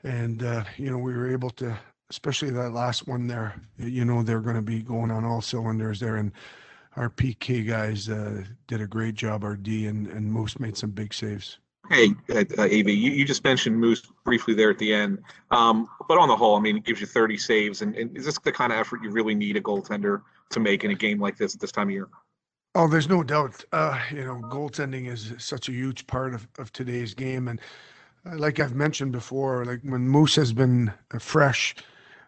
and 0.04 0.42
you 0.77 0.89
know 0.89 0.98
we 0.98 1.13
were 1.13 1.32
able 1.32 1.50
to 1.51 1.77
especially 2.09 2.50
that 2.51 2.71
last 2.71 3.07
one 3.07 3.27
there. 3.27 3.55
You 3.77 4.05
know 4.05 4.24
they're 4.24 4.41
going 4.41 4.55
to 4.55 4.62
be 4.62 4.81
going 4.81 5.12
on 5.12 5.25
all 5.25 5.41
cylinders 5.41 6.00
there, 6.00 6.17
and 6.17 6.31
our 6.95 7.09
PK 7.09 7.67
guys 7.67 8.09
uh, 8.09 8.43
did 8.67 8.81
a 8.81 8.88
great 8.88 9.15
job. 9.15 9.43
Our 9.43 9.55
D 9.55 9.88
and 9.88 10.07
and 10.07 10.31
Moose 10.31 10.59
made 10.59 10.77
some 10.77 10.91
big 10.91 11.13
saves. 11.13 11.59
Hey, 11.89 12.13
uh, 12.31 12.43
uh 12.57 12.63
Av, 12.63 12.71
you, 12.71 13.12
you 13.12 13.25
just 13.25 13.43
mentioned 13.43 13.77
Moose 13.77 14.01
briefly 14.24 14.53
there 14.53 14.71
at 14.71 14.79
the 14.79 14.93
end, 14.93 15.21
um, 15.51 15.88
but 16.07 16.17
on 16.17 16.27
the 16.27 16.35
whole, 16.35 16.55
I 16.55 16.59
mean, 16.59 16.77
it 16.77 16.83
gives 16.83 17.00
you 17.00 17.05
30 17.05 17.38
saves, 17.38 17.83
and, 17.83 17.95
and 17.95 18.17
is 18.17 18.25
this 18.25 18.39
the 18.39 18.51
kind 18.51 18.74
of 18.74 18.79
effort 18.79 19.03
you 19.03 19.12
really 19.12 19.35
need 19.35 19.55
a 19.55 19.62
goaltender 19.62 20.24
to 20.50 20.59
make 20.59 20.83
in 20.83 20.91
a 20.91 20.95
game 20.95 21.19
like 21.19 21.38
this 21.38 21.53
at 21.53 21.62
this 21.62 21.71
time 21.71 21.89
of 21.89 21.93
year? 21.93 22.07
Oh, 22.74 22.88
there's 22.88 23.07
no 23.07 23.24
doubt. 23.24 23.63
Uh, 23.71 24.00
you 24.12 24.25
know, 24.25 24.41
goaltending 24.50 25.07
is 25.07 25.33
such 25.38 25.69
a 25.69 25.71
huge 25.71 26.07
part 26.07 26.33
of, 26.33 26.47
of 26.57 26.74
today's 26.74 27.13
game, 27.13 27.47
and 27.47 27.62
uh, 28.25 28.35
like 28.38 28.59
I've 28.59 28.75
mentioned 28.75 29.12
before, 29.12 29.63
like 29.65 29.81
when 29.83 30.07
Moose 30.07 30.35
has 30.35 30.53
been 30.53 30.91
uh, 31.13 31.19
fresh, 31.19 31.75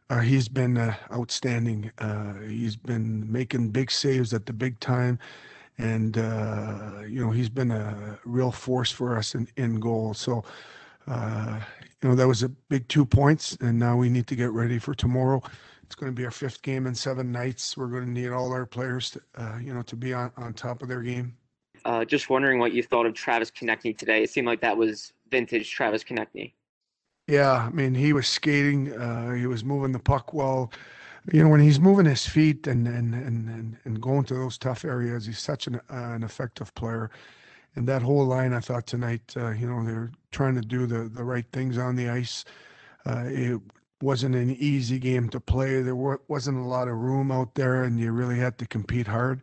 uh, 0.10 0.20
he's 0.20 0.48
been 0.48 0.78
uh, 0.78 0.96
outstanding. 1.12 1.92
Uh, 1.98 2.34
he's 2.40 2.76
been 2.76 3.30
making 3.32 3.70
big 3.70 3.92
saves 3.92 4.34
at 4.34 4.46
the 4.46 4.54
big 4.54 4.80
time, 4.80 5.20
and 5.78 6.18
uh, 6.18 7.02
you 7.08 7.24
know 7.24 7.32
he's 7.32 7.50
been 7.50 7.72
a 7.72 8.18
real 8.26 8.52
force 8.52 8.92
for 8.92 9.18
us 9.18 9.36
in, 9.36 9.48
in 9.58 9.80
goal. 9.80 10.14
So, 10.14 10.44
uh, 11.08 11.60
you 12.02 12.10
know 12.10 12.16
that 12.16 12.28
was 12.28 12.44
a 12.44 12.50
big 12.50 12.88
two 12.88 13.06
points, 13.06 13.58
and 13.60 13.78
now 13.78 13.98
we 13.98 14.10
need 14.10 14.28
to 14.28 14.36
get 14.36 14.52
ready 14.52 14.80
for 14.80 14.94
tomorrow. 14.94 15.42
It's 15.84 15.96
going 15.96 16.12
to 16.12 16.16
be 16.16 16.26
our 16.26 16.32
fifth 16.32 16.62
game 16.62 16.86
in 16.88 16.96
seven 16.96 17.32
nights. 17.32 17.78
We're 17.78 17.88
going 17.88 18.06
to 18.06 18.10
need 18.10 18.30
all 18.30 18.52
our 18.52 18.66
players, 18.66 19.12
to, 19.12 19.22
uh, 19.36 19.58
you 19.62 19.74
know, 19.74 19.82
to 19.84 19.96
be 19.96 20.14
on, 20.14 20.32
on 20.36 20.54
top 20.54 20.82
of 20.82 20.90
their 20.90 21.02
game. 21.02 21.34
just 22.08 22.30
wondering 22.30 22.60
what 22.60 22.74
you 22.74 22.84
thought 22.84 23.06
of 23.06 23.14
Travis 23.14 23.52
Konecny 23.52 23.98
today. 23.98 24.22
It 24.24 24.30
seemed 24.30 24.48
like 24.48 24.60
that 24.62 24.76
was 24.76 25.14
vintage 25.32 25.72
Travis 25.72 26.04
Konecny. 26.04 26.54
Yeah, 27.28 27.52
I 27.68 27.70
mean, 27.70 27.94
he 27.96 28.14
was 28.14 28.28
skating. 28.28 28.94
Uh, 28.94 29.34
he 29.34 29.48
was 29.48 29.64
moving 29.64 29.92
the 29.92 30.00
puck 30.00 30.34
well. 30.34 30.72
You 31.32 31.44
know, 31.44 31.50
when 31.50 31.60
he's 31.60 31.80
moving 31.80 32.06
his 32.06 32.26
feet 32.26 32.68
and 32.68 32.88
and 32.88 33.14
and 33.14 33.78
and, 33.84 34.02
going 34.02 34.24
to 34.26 34.34
those 34.36 34.58
tough 34.58 34.86
areas, 34.86 35.26
he's 35.26 35.40
such 35.40 35.68
an 35.68 35.76
uh, 35.76 35.82
an 36.16 36.24
effective 36.24 36.74
player. 36.76 37.10
And 37.76 37.88
that 37.88 38.02
whole 38.02 38.26
line, 38.26 38.54
I 38.54 38.60
thought 38.62 38.88
tonight, 38.88 39.34
uh, 39.38 39.52
you 39.52 39.68
know, 39.68 39.84
they're 39.86 40.12
trying 40.32 40.56
to 40.56 40.62
do 40.62 40.86
the 40.88 41.10
the 41.10 41.24
right 41.24 41.46
things 41.52 41.78
on 41.78 41.96
the 41.98 42.10
ice. 42.10 42.46
Uh, 43.06 43.26
it 43.28 43.62
wasn't 44.02 44.36
an 44.36 44.52
easy 44.52 45.00
game 45.00 45.30
to 45.30 45.40
play. 45.40 45.82
There 45.82 45.96
wasn't 45.96 46.58
a 46.60 46.62
lot 46.62 46.88
of 46.88 46.98
room 46.98 47.32
out 47.32 47.56
there, 47.56 47.84
and 47.84 48.00
you 48.00 48.12
really 48.12 48.38
had 48.40 48.58
to 48.60 48.68
compete 48.68 49.08
hard. 49.08 49.42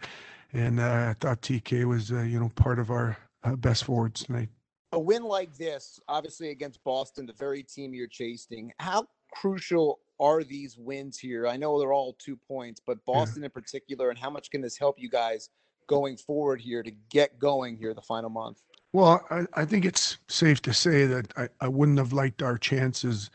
And 0.52 0.80
uh, 0.80 1.08
I 1.10 1.14
thought 1.20 1.42
TK 1.42 1.84
was, 1.84 2.12
uh, 2.12 2.22
you 2.22 2.40
know, 2.40 2.50
part 2.56 2.78
of 2.78 2.90
our 2.90 3.16
best 3.58 3.84
forwards 3.84 4.24
tonight 4.24 4.50
a 4.94 4.98
win 4.98 5.22
like 5.22 5.56
this, 5.56 6.00
obviously 6.08 6.50
against 6.50 6.82
Boston, 6.84 7.26
the 7.26 7.32
very 7.32 7.62
team 7.62 7.94
you're 7.94 8.06
chasing, 8.06 8.72
how 8.78 9.06
crucial 9.32 10.00
are 10.20 10.44
these 10.44 10.76
wins 10.78 11.18
here? 11.18 11.46
I 11.46 11.56
know 11.56 11.78
they're 11.78 11.92
all 11.92 12.14
two 12.18 12.36
points, 12.36 12.80
but 12.84 13.04
Boston 13.04 13.42
yeah. 13.42 13.46
in 13.46 13.50
particular, 13.50 14.10
and 14.10 14.18
how 14.18 14.30
much 14.30 14.50
can 14.50 14.60
this 14.60 14.78
help 14.78 14.96
you 14.98 15.08
guys 15.08 15.50
going 15.86 16.16
forward 16.16 16.60
here 16.60 16.82
to 16.82 16.92
get 17.10 17.38
going 17.38 17.76
here 17.76 17.94
the 17.94 18.02
final 18.02 18.30
month? 18.30 18.62
Well, 18.92 19.26
I, 19.30 19.44
I 19.54 19.64
think 19.64 19.84
it's 19.84 20.18
safe 20.28 20.62
to 20.62 20.72
say 20.72 21.06
that 21.06 21.32
I, 21.36 21.48
I 21.60 21.68
wouldn't 21.68 21.98
have 21.98 22.12
liked 22.12 22.42
our 22.42 22.56
chances 22.56 23.30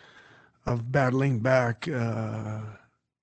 of 0.65 0.91
battling 0.91 1.39
back 1.39 1.87
uh, 1.87 2.61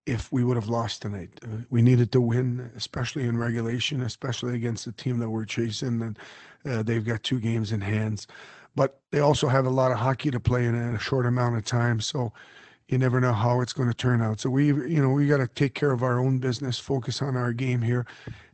if 0.07 0.31
we 0.31 0.45
would 0.45 0.57
have 0.57 0.69
lost 0.69 1.03
tonight. 1.03 1.31
Uh, 1.43 1.59
we 1.71 1.83
needed 1.83 2.13
to 2.13 2.21
win, 2.21 2.71
especially 2.77 3.25
in 3.25 3.37
regulation, 3.37 4.03
especially 4.03 4.55
against 4.55 4.85
the 4.85 4.93
team 4.93 5.19
that 5.19 5.29
we're 5.29 5.45
chasing. 5.45 6.01
And 6.01 6.19
uh, 6.65 6.83
they've 6.83 7.05
got 7.05 7.23
two 7.25 7.41
games 7.41 7.73
in 7.73 7.81
hands, 7.81 8.29
but 8.77 9.01
they 9.11 9.19
also 9.19 9.49
have 9.49 9.67
a 9.67 9.71
lot 9.71 9.91
of 9.91 9.99
hockey 9.99 10.31
to 10.31 10.41
play 10.41 10.65
in 10.65 10.75
a 10.75 10.99
short 10.99 11.27
amount 11.27 11.57
of 11.57 11.65
time. 11.65 12.01
So 12.01 12.33
you 12.89 12.99
never 12.99 13.21
know 13.21 13.33
how 13.33 13.61
it's 13.61 13.73
going 13.73 13.89
to 13.89 13.95
turn 13.95 14.23
out. 14.23 14.41
So 14.41 14.49
we, 14.49 14.67
you 14.67 15.03
know, 15.03 15.11
we 15.11 15.27
got 15.27 15.39
to 15.39 15.49
take 15.49 15.75
care 15.75 15.91
of 15.91 16.05
our 16.05 16.21
own 16.21 16.39
business, 16.39 16.79
focus 16.79 17.21
on 17.21 17.37
our 17.37 17.53
game 17.53 17.83
here, 17.83 18.07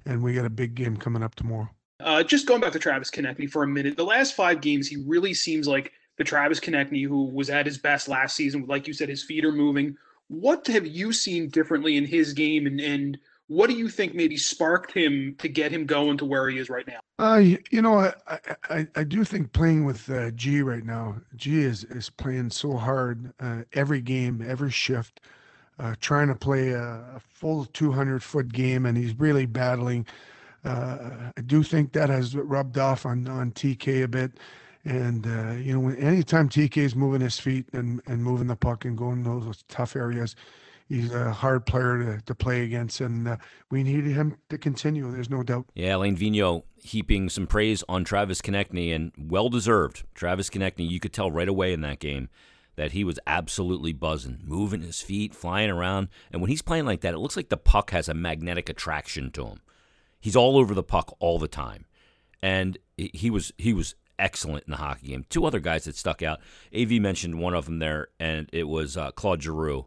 and 0.07 0.23
we 0.23 0.33
got 0.33 0.47
a 0.47 0.51
big 0.51 0.75
game 0.75 0.97
coming 0.97 1.23
up 1.23 1.35
tomorrow. 1.35 1.69
Uh, 2.01 2.23
just 2.23 2.49
going 2.49 2.61
back 2.61 2.73
to 2.73 2.79
Travis 2.79 3.11
Konecny 3.11 3.49
for 3.49 3.63
a 3.63 3.69
minute, 3.69 3.97
the 3.97 4.05
last 4.05 4.35
five 4.35 4.61
games, 4.61 4.89
he 4.89 4.97
really 5.07 5.35
seems 5.35 5.69
like 5.69 5.93
the 6.17 6.25
Travis 6.25 6.59
Konecny 6.59 7.07
who 7.07 7.27
was 7.27 7.51
at 7.51 7.67
his 7.67 7.79
best 7.79 8.09
last 8.09 8.35
season. 8.35 8.65
Like 8.67 8.87
you 8.87 8.95
said, 8.95 9.09
his 9.09 9.23
feet 9.23 9.45
are 9.45 9.53
moving 9.53 9.97
what 10.33 10.67
have 10.67 10.87
you 10.87 11.13
seen 11.13 11.49
differently 11.51 11.99
in 11.99 12.07
his 12.07 12.33
game, 12.33 12.67
and, 12.67 12.81
and 12.81 13.19
what 13.49 13.69
do 13.69 13.77
you 13.77 13.91
think 13.91 14.15
maybe 14.15 14.39
sparked 14.39 14.91
him 14.91 15.37
to 15.39 15.47
get 15.47 15.71
him 15.71 15.85
going 15.85 16.17
to 16.17 16.25
where 16.25 16.49
he 16.49 16.59
is 16.59 16.71
right 16.71 16.87
now? 16.87 17.01
Uh, 17.19 17.37
you 17.71 17.83
know, 17.83 17.99
I, 17.99 18.39
I, 18.71 18.87
I 18.97 19.05
do 19.05 19.25
think 19.25 19.53
playing 19.53 19.85
with 19.85 20.09
uh, 20.09 20.31
G 20.31 20.63
right 20.63 20.85
now, 20.85 21.17
G 21.37 21.61
is, 21.61 21.85
is 21.85 22.09
playing 22.09 22.51
so 22.51 22.79
hard 22.79 23.35
uh, 23.41 23.65
every 23.75 24.01
game, 24.01 24.43
every 24.47 24.71
shift, 24.71 25.21
uh, 25.79 25.97
trying 26.01 26.29
to 26.29 26.35
play 26.35 26.71
a, 26.71 26.83
a, 26.83 27.21
full 27.35 27.67
200 27.67 28.23
foot 28.23 28.51
game, 28.53 28.87
and 28.87 28.97
he's 28.97 29.19
really 29.19 29.45
battling. 29.45 30.07
Uh, 30.65 31.31
I 31.37 31.41
do 31.43 31.63
think 31.63 31.93
that 31.93 32.09
has 32.09 32.35
rubbed 32.35 32.79
off 32.79 33.05
on, 33.05 33.29
on 33.29 33.53
TK 33.53 34.05
a 34.05 34.09
bit. 34.09 34.33
And 34.85 35.27
uh, 35.27 35.53
you 35.53 35.79
know, 35.79 35.89
anytime 35.91 36.49
TK 36.49 36.79
is 36.79 36.97
moving 36.97 37.21
his 37.21 37.39
feet 37.39 37.67
and, 37.73 38.01
and 38.07 38.23
moving 38.23 38.49
the 38.49 38.57
puck 38.57 38.85
and 38.85 38.99
going 38.99 39.23
those, 39.23 39.45
those 39.45 39.65
tough 39.69 39.95
areas, 39.95 40.35
he's 40.89 41.13
a 41.13 41.33
hard 41.33 41.67
player 41.67 41.99
to, 41.99 42.23
to 42.23 42.35
play 42.35 42.65
against, 42.65 43.01
and 43.01 43.29
uh, 43.29 43.37
we 43.71 43.83
need 43.83 44.05
him 44.05 44.37
to 44.51 44.59
continue. 44.59 45.11
There's 45.11 45.31
no 45.31 45.43
doubt. 45.43 45.67
Yeah, 45.75 45.97
Alain 45.97 46.17
Vigneault 46.17 46.65
heaping 46.83 47.29
some 47.29 47.47
praise 47.47 47.85
on 47.89 48.05
Travis 48.05 48.41
Konecny, 48.41 48.95
and 48.95 49.13
well 49.17 49.49
deserved. 49.49 50.05
Travis 50.15 50.51
Konecny, 50.51 50.89
you 50.89 51.01
could 51.01 51.13
tell 51.13 51.31
right 51.31 51.49
away 51.49 51.73
in 51.73 51.81
that 51.83 52.01
game 52.01 52.29
that 52.75 52.93
he 52.93 53.05
was 53.05 53.19
absolutely 53.27 53.93
buzzing, 53.93 54.41
moving 54.45 54.81
his 54.81 55.01
feet, 55.01 55.35
flying 55.35 55.71
around, 55.71 56.09
and 56.33 56.41
when 56.41 56.51
he's 56.51 56.63
playing 56.63 56.87
like 56.87 57.03
that, 57.03 57.15
it 57.15 57.19
looks 57.19 57.37
like 57.37 57.51
the 57.51 57.57
puck 57.57 57.91
has 57.91 58.09
a 58.09 58.15
magnetic 58.15 58.69
attraction 58.69 59.31
to 59.31 59.47
him. 59.47 59.61
He's 60.21 60.37
all 60.37 60.57
over 60.57 60.75
the 60.75 60.83
puck 60.83 61.17
all 61.21 61.39
the 61.39 61.49
time, 61.49 61.87
and 62.43 62.79
he 62.97 63.31
was 63.31 63.53
he 63.59 63.73
was 63.73 63.95
excellent 64.23 64.65
in 64.67 64.71
the 64.71 64.79
hockey 64.79 65.09
game. 65.09 65.27
Two 65.29 65.45
other 65.45 65.61
guys 65.61 65.85
that 65.85 65.97
stuck 65.97 66.23
out. 66.23 66.41
Av 66.75 66.91
mentioned 66.91 67.39
one 67.39 67.55
of 67.55 67.67
them 67.67 67.81
there, 67.81 68.09
and 68.19 68.49
it 68.53 68.69
was 68.69 68.97
uh, 68.97 69.11
Claude 69.11 69.43
Giroux, 69.43 69.85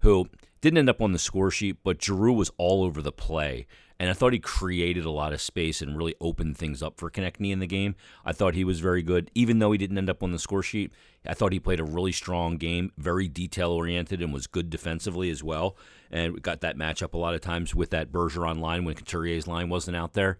who 0.00 0.28
didn't 0.60 0.78
end 0.78 0.90
up 0.90 1.02
on 1.02 1.12
the 1.12 1.18
score 1.18 1.50
sheet, 1.50 1.76
but 1.84 2.02
Giroux 2.02 2.32
was 2.32 2.50
all 2.56 2.82
over 2.82 3.02
the 3.02 3.12
play. 3.12 3.66
And 4.00 4.10
I 4.10 4.12
thought 4.12 4.32
he 4.32 4.40
created 4.40 5.04
a 5.04 5.10
lot 5.10 5.32
of 5.32 5.40
space 5.40 5.80
and 5.80 5.96
really 5.96 6.16
opened 6.20 6.58
things 6.58 6.82
up 6.82 6.98
for 6.98 7.10
Konecny 7.10 7.52
in 7.52 7.60
the 7.60 7.66
game. 7.66 7.94
I 8.24 8.32
thought 8.32 8.54
he 8.54 8.64
was 8.64 8.80
very 8.80 9.02
good, 9.02 9.30
even 9.34 9.60
though 9.60 9.70
he 9.70 9.78
didn't 9.78 9.98
end 9.98 10.10
up 10.10 10.22
on 10.22 10.32
the 10.32 10.38
score 10.38 10.64
sheet. 10.64 10.92
I 11.24 11.34
thought 11.34 11.52
he 11.52 11.60
played 11.60 11.78
a 11.78 11.84
really 11.84 12.10
strong 12.10 12.56
game, 12.56 12.90
very 12.98 13.28
detail 13.28 13.70
oriented, 13.70 14.20
and 14.20 14.32
was 14.32 14.48
good 14.48 14.68
defensively 14.68 15.30
as 15.30 15.44
well. 15.44 15.76
And 16.10 16.32
we 16.32 16.40
got 16.40 16.60
that 16.62 16.76
matchup 16.76 17.14
a 17.14 17.18
lot 17.18 17.34
of 17.34 17.40
times 17.40 17.74
with 17.74 17.90
that 17.90 18.10
Bergeron 18.10 18.58
line 18.58 18.84
when 18.84 18.96
Couturier's 18.96 19.46
line 19.46 19.68
wasn't 19.68 19.96
out 19.96 20.14
there. 20.14 20.38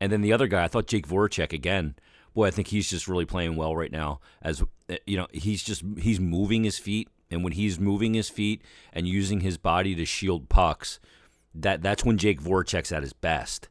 And 0.00 0.12
then 0.12 0.20
the 0.20 0.32
other 0.32 0.46
guy, 0.46 0.62
I 0.62 0.68
thought 0.68 0.86
Jake 0.86 1.08
Voracek 1.08 1.52
again 1.52 1.96
boy, 2.34 2.46
I 2.46 2.50
think 2.50 2.68
he's 2.68 2.88
just 2.88 3.08
really 3.08 3.24
playing 3.24 3.56
well 3.56 3.76
right 3.76 3.92
now. 3.92 4.20
As 4.40 4.62
eh, 4.88 4.98
you 5.06 5.16
know, 5.16 5.26
he's 5.32 5.62
just 5.62 5.82
he's 5.98 6.20
moving 6.20 6.64
his 6.64 6.78
feet, 6.78 7.08
and 7.30 7.42
when 7.44 7.52
he's 7.52 7.78
moving 7.78 8.14
his 8.14 8.28
feet 8.28 8.62
and 8.92 9.06
using 9.06 9.40
his 9.40 9.58
body 9.58 9.94
to 9.94 10.04
shield 10.04 10.48
pucks, 10.48 11.00
that 11.54 11.82
that's 11.82 12.04
when 12.04 12.18
Jake 12.18 12.40
Voracek's 12.40 12.92
at 12.92 13.02
his 13.02 13.12
best, 13.12 13.68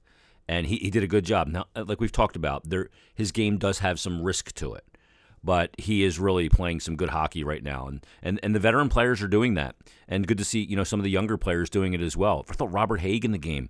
and 0.47 0.67
he, 0.67 0.77
he 0.77 0.89
did 0.89 1.03
a 1.03 1.07
good 1.07 1.25
job. 1.25 1.47
Now, 1.47 1.65
eh, 1.75 1.83
like 1.85 1.99
we've 1.99 2.11
talked 2.11 2.35
about, 2.35 2.69
there 2.69 2.89
his 3.13 3.31
game 3.31 3.57
does 3.57 3.79
have 3.79 3.99
some 3.99 4.21
risk 4.21 4.53
to 4.55 4.73
it, 4.73 4.85
but 5.43 5.71
he 5.77 6.03
is 6.03 6.19
really 6.19 6.49
playing 6.49 6.79
some 6.79 6.95
good 6.95 7.09
hockey 7.09 7.43
right 7.43 7.63
now, 7.63 7.87
and 7.87 8.05
and 8.21 8.39
and 8.43 8.55
the 8.55 8.59
veteran 8.59 8.89
players 8.89 9.21
are 9.21 9.27
doing 9.27 9.55
that, 9.55 9.75
and 10.07 10.27
good 10.27 10.37
to 10.37 10.45
see 10.45 10.61
you 10.61 10.75
know 10.75 10.83
some 10.83 10.99
of 10.99 11.03
the 11.03 11.09
younger 11.09 11.37
players 11.37 11.69
doing 11.69 11.93
it 11.93 12.01
as 12.01 12.15
well. 12.15 12.45
I 12.49 12.53
thought 12.53 12.71
Robert 12.71 13.01
Hagg 13.01 13.25
in 13.25 13.31
the 13.31 13.37
game, 13.37 13.69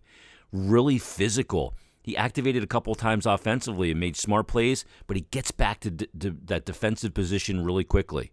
really 0.51 0.97
physical 0.97 1.75
he 2.02 2.18
activated 2.18 2.64
a 2.64 2.68
couple 2.68 2.96
times 2.96 3.26
offensively 3.26 3.92
and 3.92 4.00
made 4.00 4.16
smart 4.16 4.48
plays, 4.48 4.86
but 5.08 5.18
he 5.18 5.28
gets 5.32 5.52
back 5.52 5.80
to, 5.82 5.92
d- 5.92 6.08
that 6.46 6.66
defensive 6.66 7.14
position 7.14 7.64
really 7.64 7.84
quickly. 7.84 8.32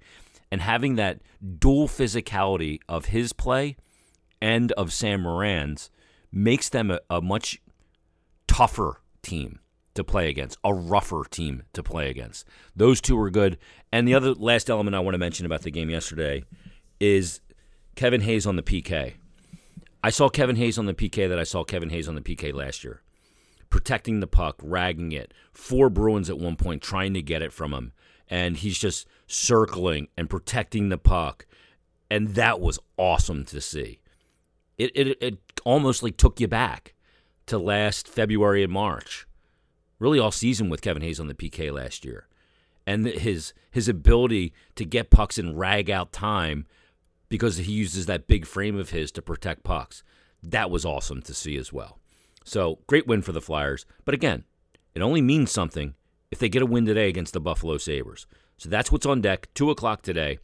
And 0.50 0.62
having 0.62 0.96
that 0.96 1.20
dual 1.58 1.88
physicality 1.88 2.78
of 2.88 3.06
his 3.06 3.32
play 3.32 3.76
and 4.40 4.72
of 4.72 4.92
Sam 4.92 5.22
Morin's 5.22 5.90
makes 6.32 6.68
them 6.68 6.90
a, 6.90 7.00
a 7.10 7.20
much 7.20 7.60
tougher 8.46 9.02
team 9.22 9.60
to 9.94 10.04
play 10.04 10.28
against, 10.28 10.58
a 10.64 10.72
rougher 10.72 11.24
team 11.28 11.64
to 11.72 11.82
play 11.82 12.08
against. 12.08 12.46
Those 12.74 13.00
two 13.00 13.18
are 13.20 13.30
good. 13.30 13.58
And 13.92 14.06
the 14.06 14.14
other 14.14 14.32
last 14.32 14.70
element 14.70 14.94
I 14.96 15.00
want 15.00 15.14
to 15.14 15.18
mention 15.18 15.44
about 15.44 15.62
the 15.62 15.70
game 15.70 15.90
yesterday 15.90 16.44
is 17.00 17.40
Kevin 17.96 18.20
Hayes 18.22 18.46
on 18.46 18.56
the 18.56 18.62
PK. 18.62 19.14
I 20.02 20.10
saw 20.10 20.28
Kevin 20.28 20.56
Hayes 20.56 20.78
on 20.78 20.86
the 20.86 20.94
PK 20.94 21.28
that 21.28 21.38
I 21.38 21.42
saw 21.42 21.64
Kevin 21.64 21.90
Hayes 21.90 22.08
on 22.08 22.14
the 22.14 22.20
PK 22.20 22.54
last 22.54 22.84
year. 22.84 23.02
Protecting 23.70 24.20
the 24.20 24.26
puck, 24.26 24.56
ragging 24.62 25.12
it. 25.12 25.32
Four 25.52 25.90
Bruins 25.90 26.30
at 26.30 26.38
one 26.38 26.56
point 26.56 26.82
trying 26.82 27.14
to 27.14 27.22
get 27.22 27.42
it 27.42 27.52
from 27.52 27.72
him. 27.72 27.92
And 28.28 28.56
he's 28.56 28.78
just 28.78 29.06
circling 29.26 30.08
and 30.16 30.30
protecting 30.30 30.88
the 30.88 30.98
puck. 30.98 31.46
And 32.10 32.34
that 32.34 32.60
was 32.60 32.78
awesome 32.96 33.44
to 33.46 33.60
see. 33.60 34.00
It, 34.78 34.92
it, 34.94 35.18
it 35.20 35.38
almost 35.64 36.02
like 36.02 36.16
took 36.16 36.40
you 36.40 36.48
back 36.48 36.94
to 37.46 37.58
last 37.58 38.08
February 38.08 38.62
and 38.62 38.72
March. 38.72 39.26
Really 39.98 40.18
all 40.18 40.30
season 40.30 40.70
with 40.70 40.80
Kevin 40.80 41.02
Hayes 41.02 41.18
on 41.18 41.26
the 41.26 41.34
PK 41.34 41.72
last 41.72 42.04
year. 42.04 42.28
And 42.86 43.04
his 43.06 43.52
his 43.70 43.88
ability 43.88 44.54
to 44.76 44.84
get 44.84 45.10
pucks 45.10 45.36
and 45.36 45.58
rag 45.58 45.90
out 45.90 46.12
time 46.12 46.66
because 47.28 47.58
he 47.58 47.72
uses 47.72 48.06
that 48.06 48.26
big 48.26 48.46
frame 48.46 48.78
of 48.78 48.90
his 48.90 49.12
to 49.12 49.22
protect 49.22 49.62
pucks. 49.62 50.02
That 50.42 50.70
was 50.70 50.86
awesome 50.86 51.20
to 51.22 51.34
see 51.34 51.56
as 51.56 51.72
well. 51.72 51.98
So 52.48 52.78
great 52.86 53.06
win 53.06 53.20
for 53.20 53.32
the 53.32 53.42
Flyers. 53.42 53.84
But 54.06 54.14
again, 54.14 54.44
it 54.94 55.02
only 55.02 55.20
means 55.20 55.50
something 55.50 55.94
if 56.30 56.38
they 56.38 56.48
get 56.48 56.62
a 56.62 56.66
win 56.66 56.86
today 56.86 57.08
against 57.08 57.34
the 57.34 57.40
Buffalo 57.40 57.76
Sabres. 57.76 58.26
So 58.56 58.70
that's 58.70 58.90
what's 58.90 59.04
on 59.04 59.20
deck, 59.20 59.48
2 59.54 59.70
o'clock 59.70 60.00
today. 60.00 60.38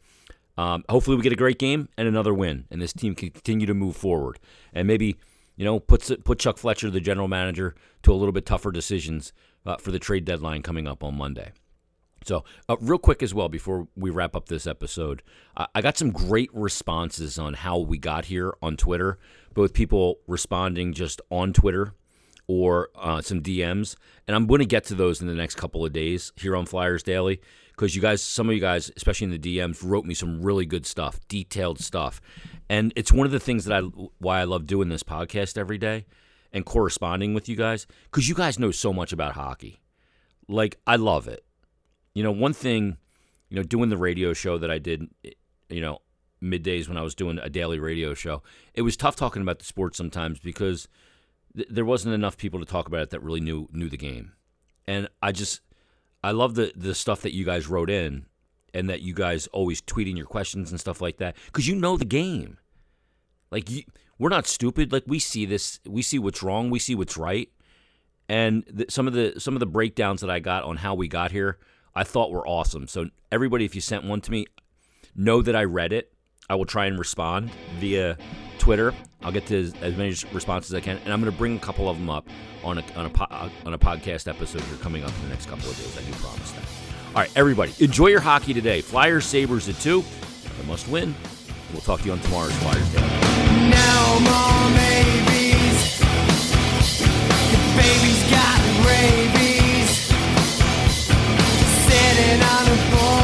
Um, 0.55 0.85
hopefully, 0.87 1.17
we 1.17 1.23
get 1.23 1.33
a 1.33 1.37
great 1.37 1.57
game 1.57 1.89
and 1.97 2.07
another 2.07 2.33
win, 2.33 2.65
and 2.69 2.79
this 2.79 2.93
team 2.93 3.15
can 3.15 3.31
continue 3.31 3.65
to 3.65 3.73
move 3.73 3.95
forward. 3.95 4.39
And 4.71 4.87
maybe, 4.87 5.17
you 5.57 5.65
know, 5.65 5.79
put, 5.79 6.23
put 6.23 6.39
Chuck 6.39 6.57
Fletcher, 6.59 6.91
the 6.91 7.01
general 7.01 7.27
manager, 7.27 7.75
to 8.03 8.13
a 8.13 8.15
little 8.15 8.31
bit 8.31 8.45
tougher 8.45 8.71
decisions 8.71 9.33
uh, 9.65 9.77
for 9.77 9.91
the 9.91 9.99
trade 9.99 10.25
deadline 10.25 10.61
coming 10.61 10.87
up 10.87 11.03
on 11.03 11.17
Monday. 11.17 11.53
So, 12.25 12.43
uh, 12.67 12.75
real 12.81 12.97
quick 12.97 13.21
as 13.21 13.35
well, 13.35 13.49
before 13.49 13.87
we 13.95 14.09
wrap 14.09 14.35
up 14.35 14.47
this 14.47 14.65
episode, 14.65 15.21
uh, 15.55 15.67
I 15.75 15.81
got 15.81 15.95
some 15.95 16.09
great 16.11 16.49
responses 16.53 17.37
on 17.37 17.53
how 17.53 17.77
we 17.77 17.99
got 17.99 18.25
here 18.25 18.55
on 18.63 18.77
Twitter, 18.77 19.19
both 19.53 19.73
people 19.73 20.17
responding 20.27 20.93
just 20.93 21.21
on 21.29 21.53
Twitter 21.53 21.93
or 22.47 22.89
uh, 22.95 23.21
some 23.21 23.41
DMs. 23.41 23.95
And 24.27 24.35
I'm 24.35 24.47
going 24.47 24.59
to 24.59 24.65
get 24.65 24.85
to 24.85 24.95
those 24.95 25.21
in 25.21 25.27
the 25.27 25.35
next 25.35 25.55
couple 25.55 25.85
of 25.85 25.93
days 25.93 26.31
here 26.35 26.55
on 26.55 26.65
Flyers 26.65 27.03
Daily 27.03 27.41
because 27.71 27.95
you 27.95 28.01
guys, 28.01 28.23
some 28.23 28.49
of 28.49 28.55
you 28.55 28.61
guys, 28.61 28.91
especially 28.97 29.25
in 29.25 29.39
the 29.39 29.57
DMs, 29.57 29.83
wrote 29.83 30.05
me 30.05 30.15
some 30.15 30.41
really 30.41 30.65
good 30.65 30.87
stuff, 30.87 31.19
detailed 31.27 31.79
stuff. 31.79 32.21
And 32.69 32.91
it's 32.95 33.11
one 33.11 33.27
of 33.27 33.31
the 33.31 33.39
things 33.39 33.65
that 33.65 33.83
I 33.83 33.87
why 34.17 34.39
I 34.39 34.45
love 34.45 34.65
doing 34.65 34.89
this 34.89 35.03
podcast 35.03 35.59
every 35.59 35.77
day 35.77 36.07
and 36.51 36.65
corresponding 36.65 37.35
with 37.35 37.47
you 37.47 37.55
guys 37.55 37.85
because 38.05 38.27
you 38.27 38.33
guys 38.33 38.57
know 38.57 38.71
so 38.71 38.91
much 38.91 39.13
about 39.13 39.33
hockey. 39.33 39.81
Like 40.47 40.79
I 40.87 40.95
love 40.95 41.27
it 41.27 41.45
you 42.15 42.23
know, 42.23 42.31
one 42.31 42.53
thing, 42.53 42.97
you 43.49 43.57
know, 43.57 43.63
doing 43.63 43.89
the 43.89 43.97
radio 43.97 44.33
show 44.33 44.57
that 44.57 44.71
I 44.71 44.79
did, 44.79 45.07
you 45.69 45.81
know, 45.81 45.99
middays 46.41 46.87
when 46.87 46.97
I 46.97 47.01
was 47.01 47.13
doing 47.13 47.37
a 47.37 47.49
daily 47.49 47.77
radio 47.77 48.15
show, 48.15 48.41
it 48.73 48.81
was 48.81 48.97
tough 48.97 49.15
talking 49.15 49.43
about 49.43 49.59
the 49.59 49.65
sport 49.65 49.95
sometimes 49.95 50.39
because 50.39 50.87
th- 51.55 51.67
there 51.69 51.85
wasn't 51.85 52.15
enough 52.15 52.37
people 52.37 52.59
to 52.59 52.65
talk 52.65 52.87
about 52.87 53.01
it 53.01 53.09
that 53.11 53.21
really 53.21 53.41
knew 53.41 53.67
knew 53.71 53.89
the 53.89 53.97
game. 53.97 54.31
And 54.87 55.09
I 55.21 55.31
just 55.31 55.61
I 56.23 56.31
love 56.31 56.55
the 56.55 56.71
the 56.75 56.95
stuff 56.95 57.21
that 57.21 57.35
you 57.35 57.45
guys 57.45 57.67
wrote 57.67 57.89
in 57.89 58.25
and 58.73 58.89
that 58.89 59.01
you 59.01 59.13
guys 59.13 59.47
always 59.47 59.81
tweeting 59.81 60.17
your 60.17 60.25
questions 60.25 60.71
and 60.71 60.79
stuff 60.79 61.01
like 61.01 61.17
that 61.17 61.35
cuz 61.51 61.67
you 61.67 61.75
know 61.75 61.97
the 61.97 62.05
game. 62.05 62.57
Like 63.51 63.69
you, 63.69 63.83
we're 64.17 64.29
not 64.29 64.47
stupid. 64.47 64.91
Like 64.91 65.03
we 65.05 65.19
see 65.19 65.45
this, 65.45 65.79
we 65.85 66.01
see 66.01 66.19
what's 66.19 66.41
wrong, 66.41 66.69
we 66.69 66.79
see 66.79 66.95
what's 66.95 67.17
right. 67.17 67.49
And 68.27 68.63
the, 68.71 68.85
some 68.89 69.07
of 69.07 69.13
the 69.13 69.39
some 69.39 69.53
of 69.53 69.59
the 69.59 69.65
breakdowns 69.65 70.21
that 70.21 70.29
I 70.29 70.39
got 70.39 70.63
on 70.63 70.77
how 70.77 70.95
we 70.95 71.09
got 71.09 71.31
here 71.31 71.59
I 71.95 72.03
thought 72.03 72.31
were 72.31 72.47
awesome. 72.47 72.87
So 72.87 73.09
everybody, 73.31 73.65
if 73.65 73.75
you 73.75 73.81
sent 73.81 74.03
one 74.03 74.21
to 74.21 74.31
me, 74.31 74.45
know 75.15 75.41
that 75.41 75.55
I 75.55 75.63
read 75.63 75.93
it. 75.93 76.11
I 76.49 76.55
will 76.55 76.65
try 76.65 76.85
and 76.85 76.99
respond 76.99 77.49
via 77.79 78.17
Twitter. 78.59 78.93
I'll 79.23 79.31
get 79.31 79.47
to 79.47 79.71
as 79.81 79.95
many 79.95 80.15
responses 80.31 80.73
as 80.73 80.77
I 80.77 80.81
can, 80.81 80.97
and 80.97 81.11
I'm 81.11 81.19
going 81.19 81.31
to 81.31 81.37
bring 81.37 81.55
a 81.55 81.59
couple 81.59 81.89
of 81.89 81.97
them 81.97 82.09
up 82.09 82.27
on 82.63 82.77
a, 82.77 82.83
on 82.95 83.07
a, 83.07 83.51
on 83.65 83.73
a 83.73 83.79
podcast 83.79 84.27
episode 84.27 84.61
here 84.61 84.77
coming 84.77 85.03
up 85.03 85.09
in 85.15 85.23
the 85.23 85.29
next 85.29 85.47
couple 85.47 85.69
of 85.69 85.77
days. 85.77 85.97
I 85.97 86.01
do 86.01 86.11
promise 86.17 86.51
that. 86.51 86.63
All 87.07 87.21
right, 87.21 87.31
everybody, 87.35 87.73
enjoy 87.79 88.07
your 88.07 88.19
hockey 88.19 88.53
today. 88.53 88.81
Flyers, 88.81 89.25
Sabres 89.25 89.67
at 89.69 89.75
2. 89.75 90.03
I 90.61 90.67
must 90.67 90.87
win. 90.87 91.15
We'll 91.71 91.81
talk 91.81 92.01
to 92.01 92.05
you 92.05 92.11
on 92.11 92.19
tomorrow's 92.19 92.55
Flyers 92.57 92.93
Day. 92.93 93.01
No 93.71 94.19
more 94.19 94.55
baby's 97.75 98.29
got 98.29 98.59
rabies. 98.85 99.44
before 102.75 103.14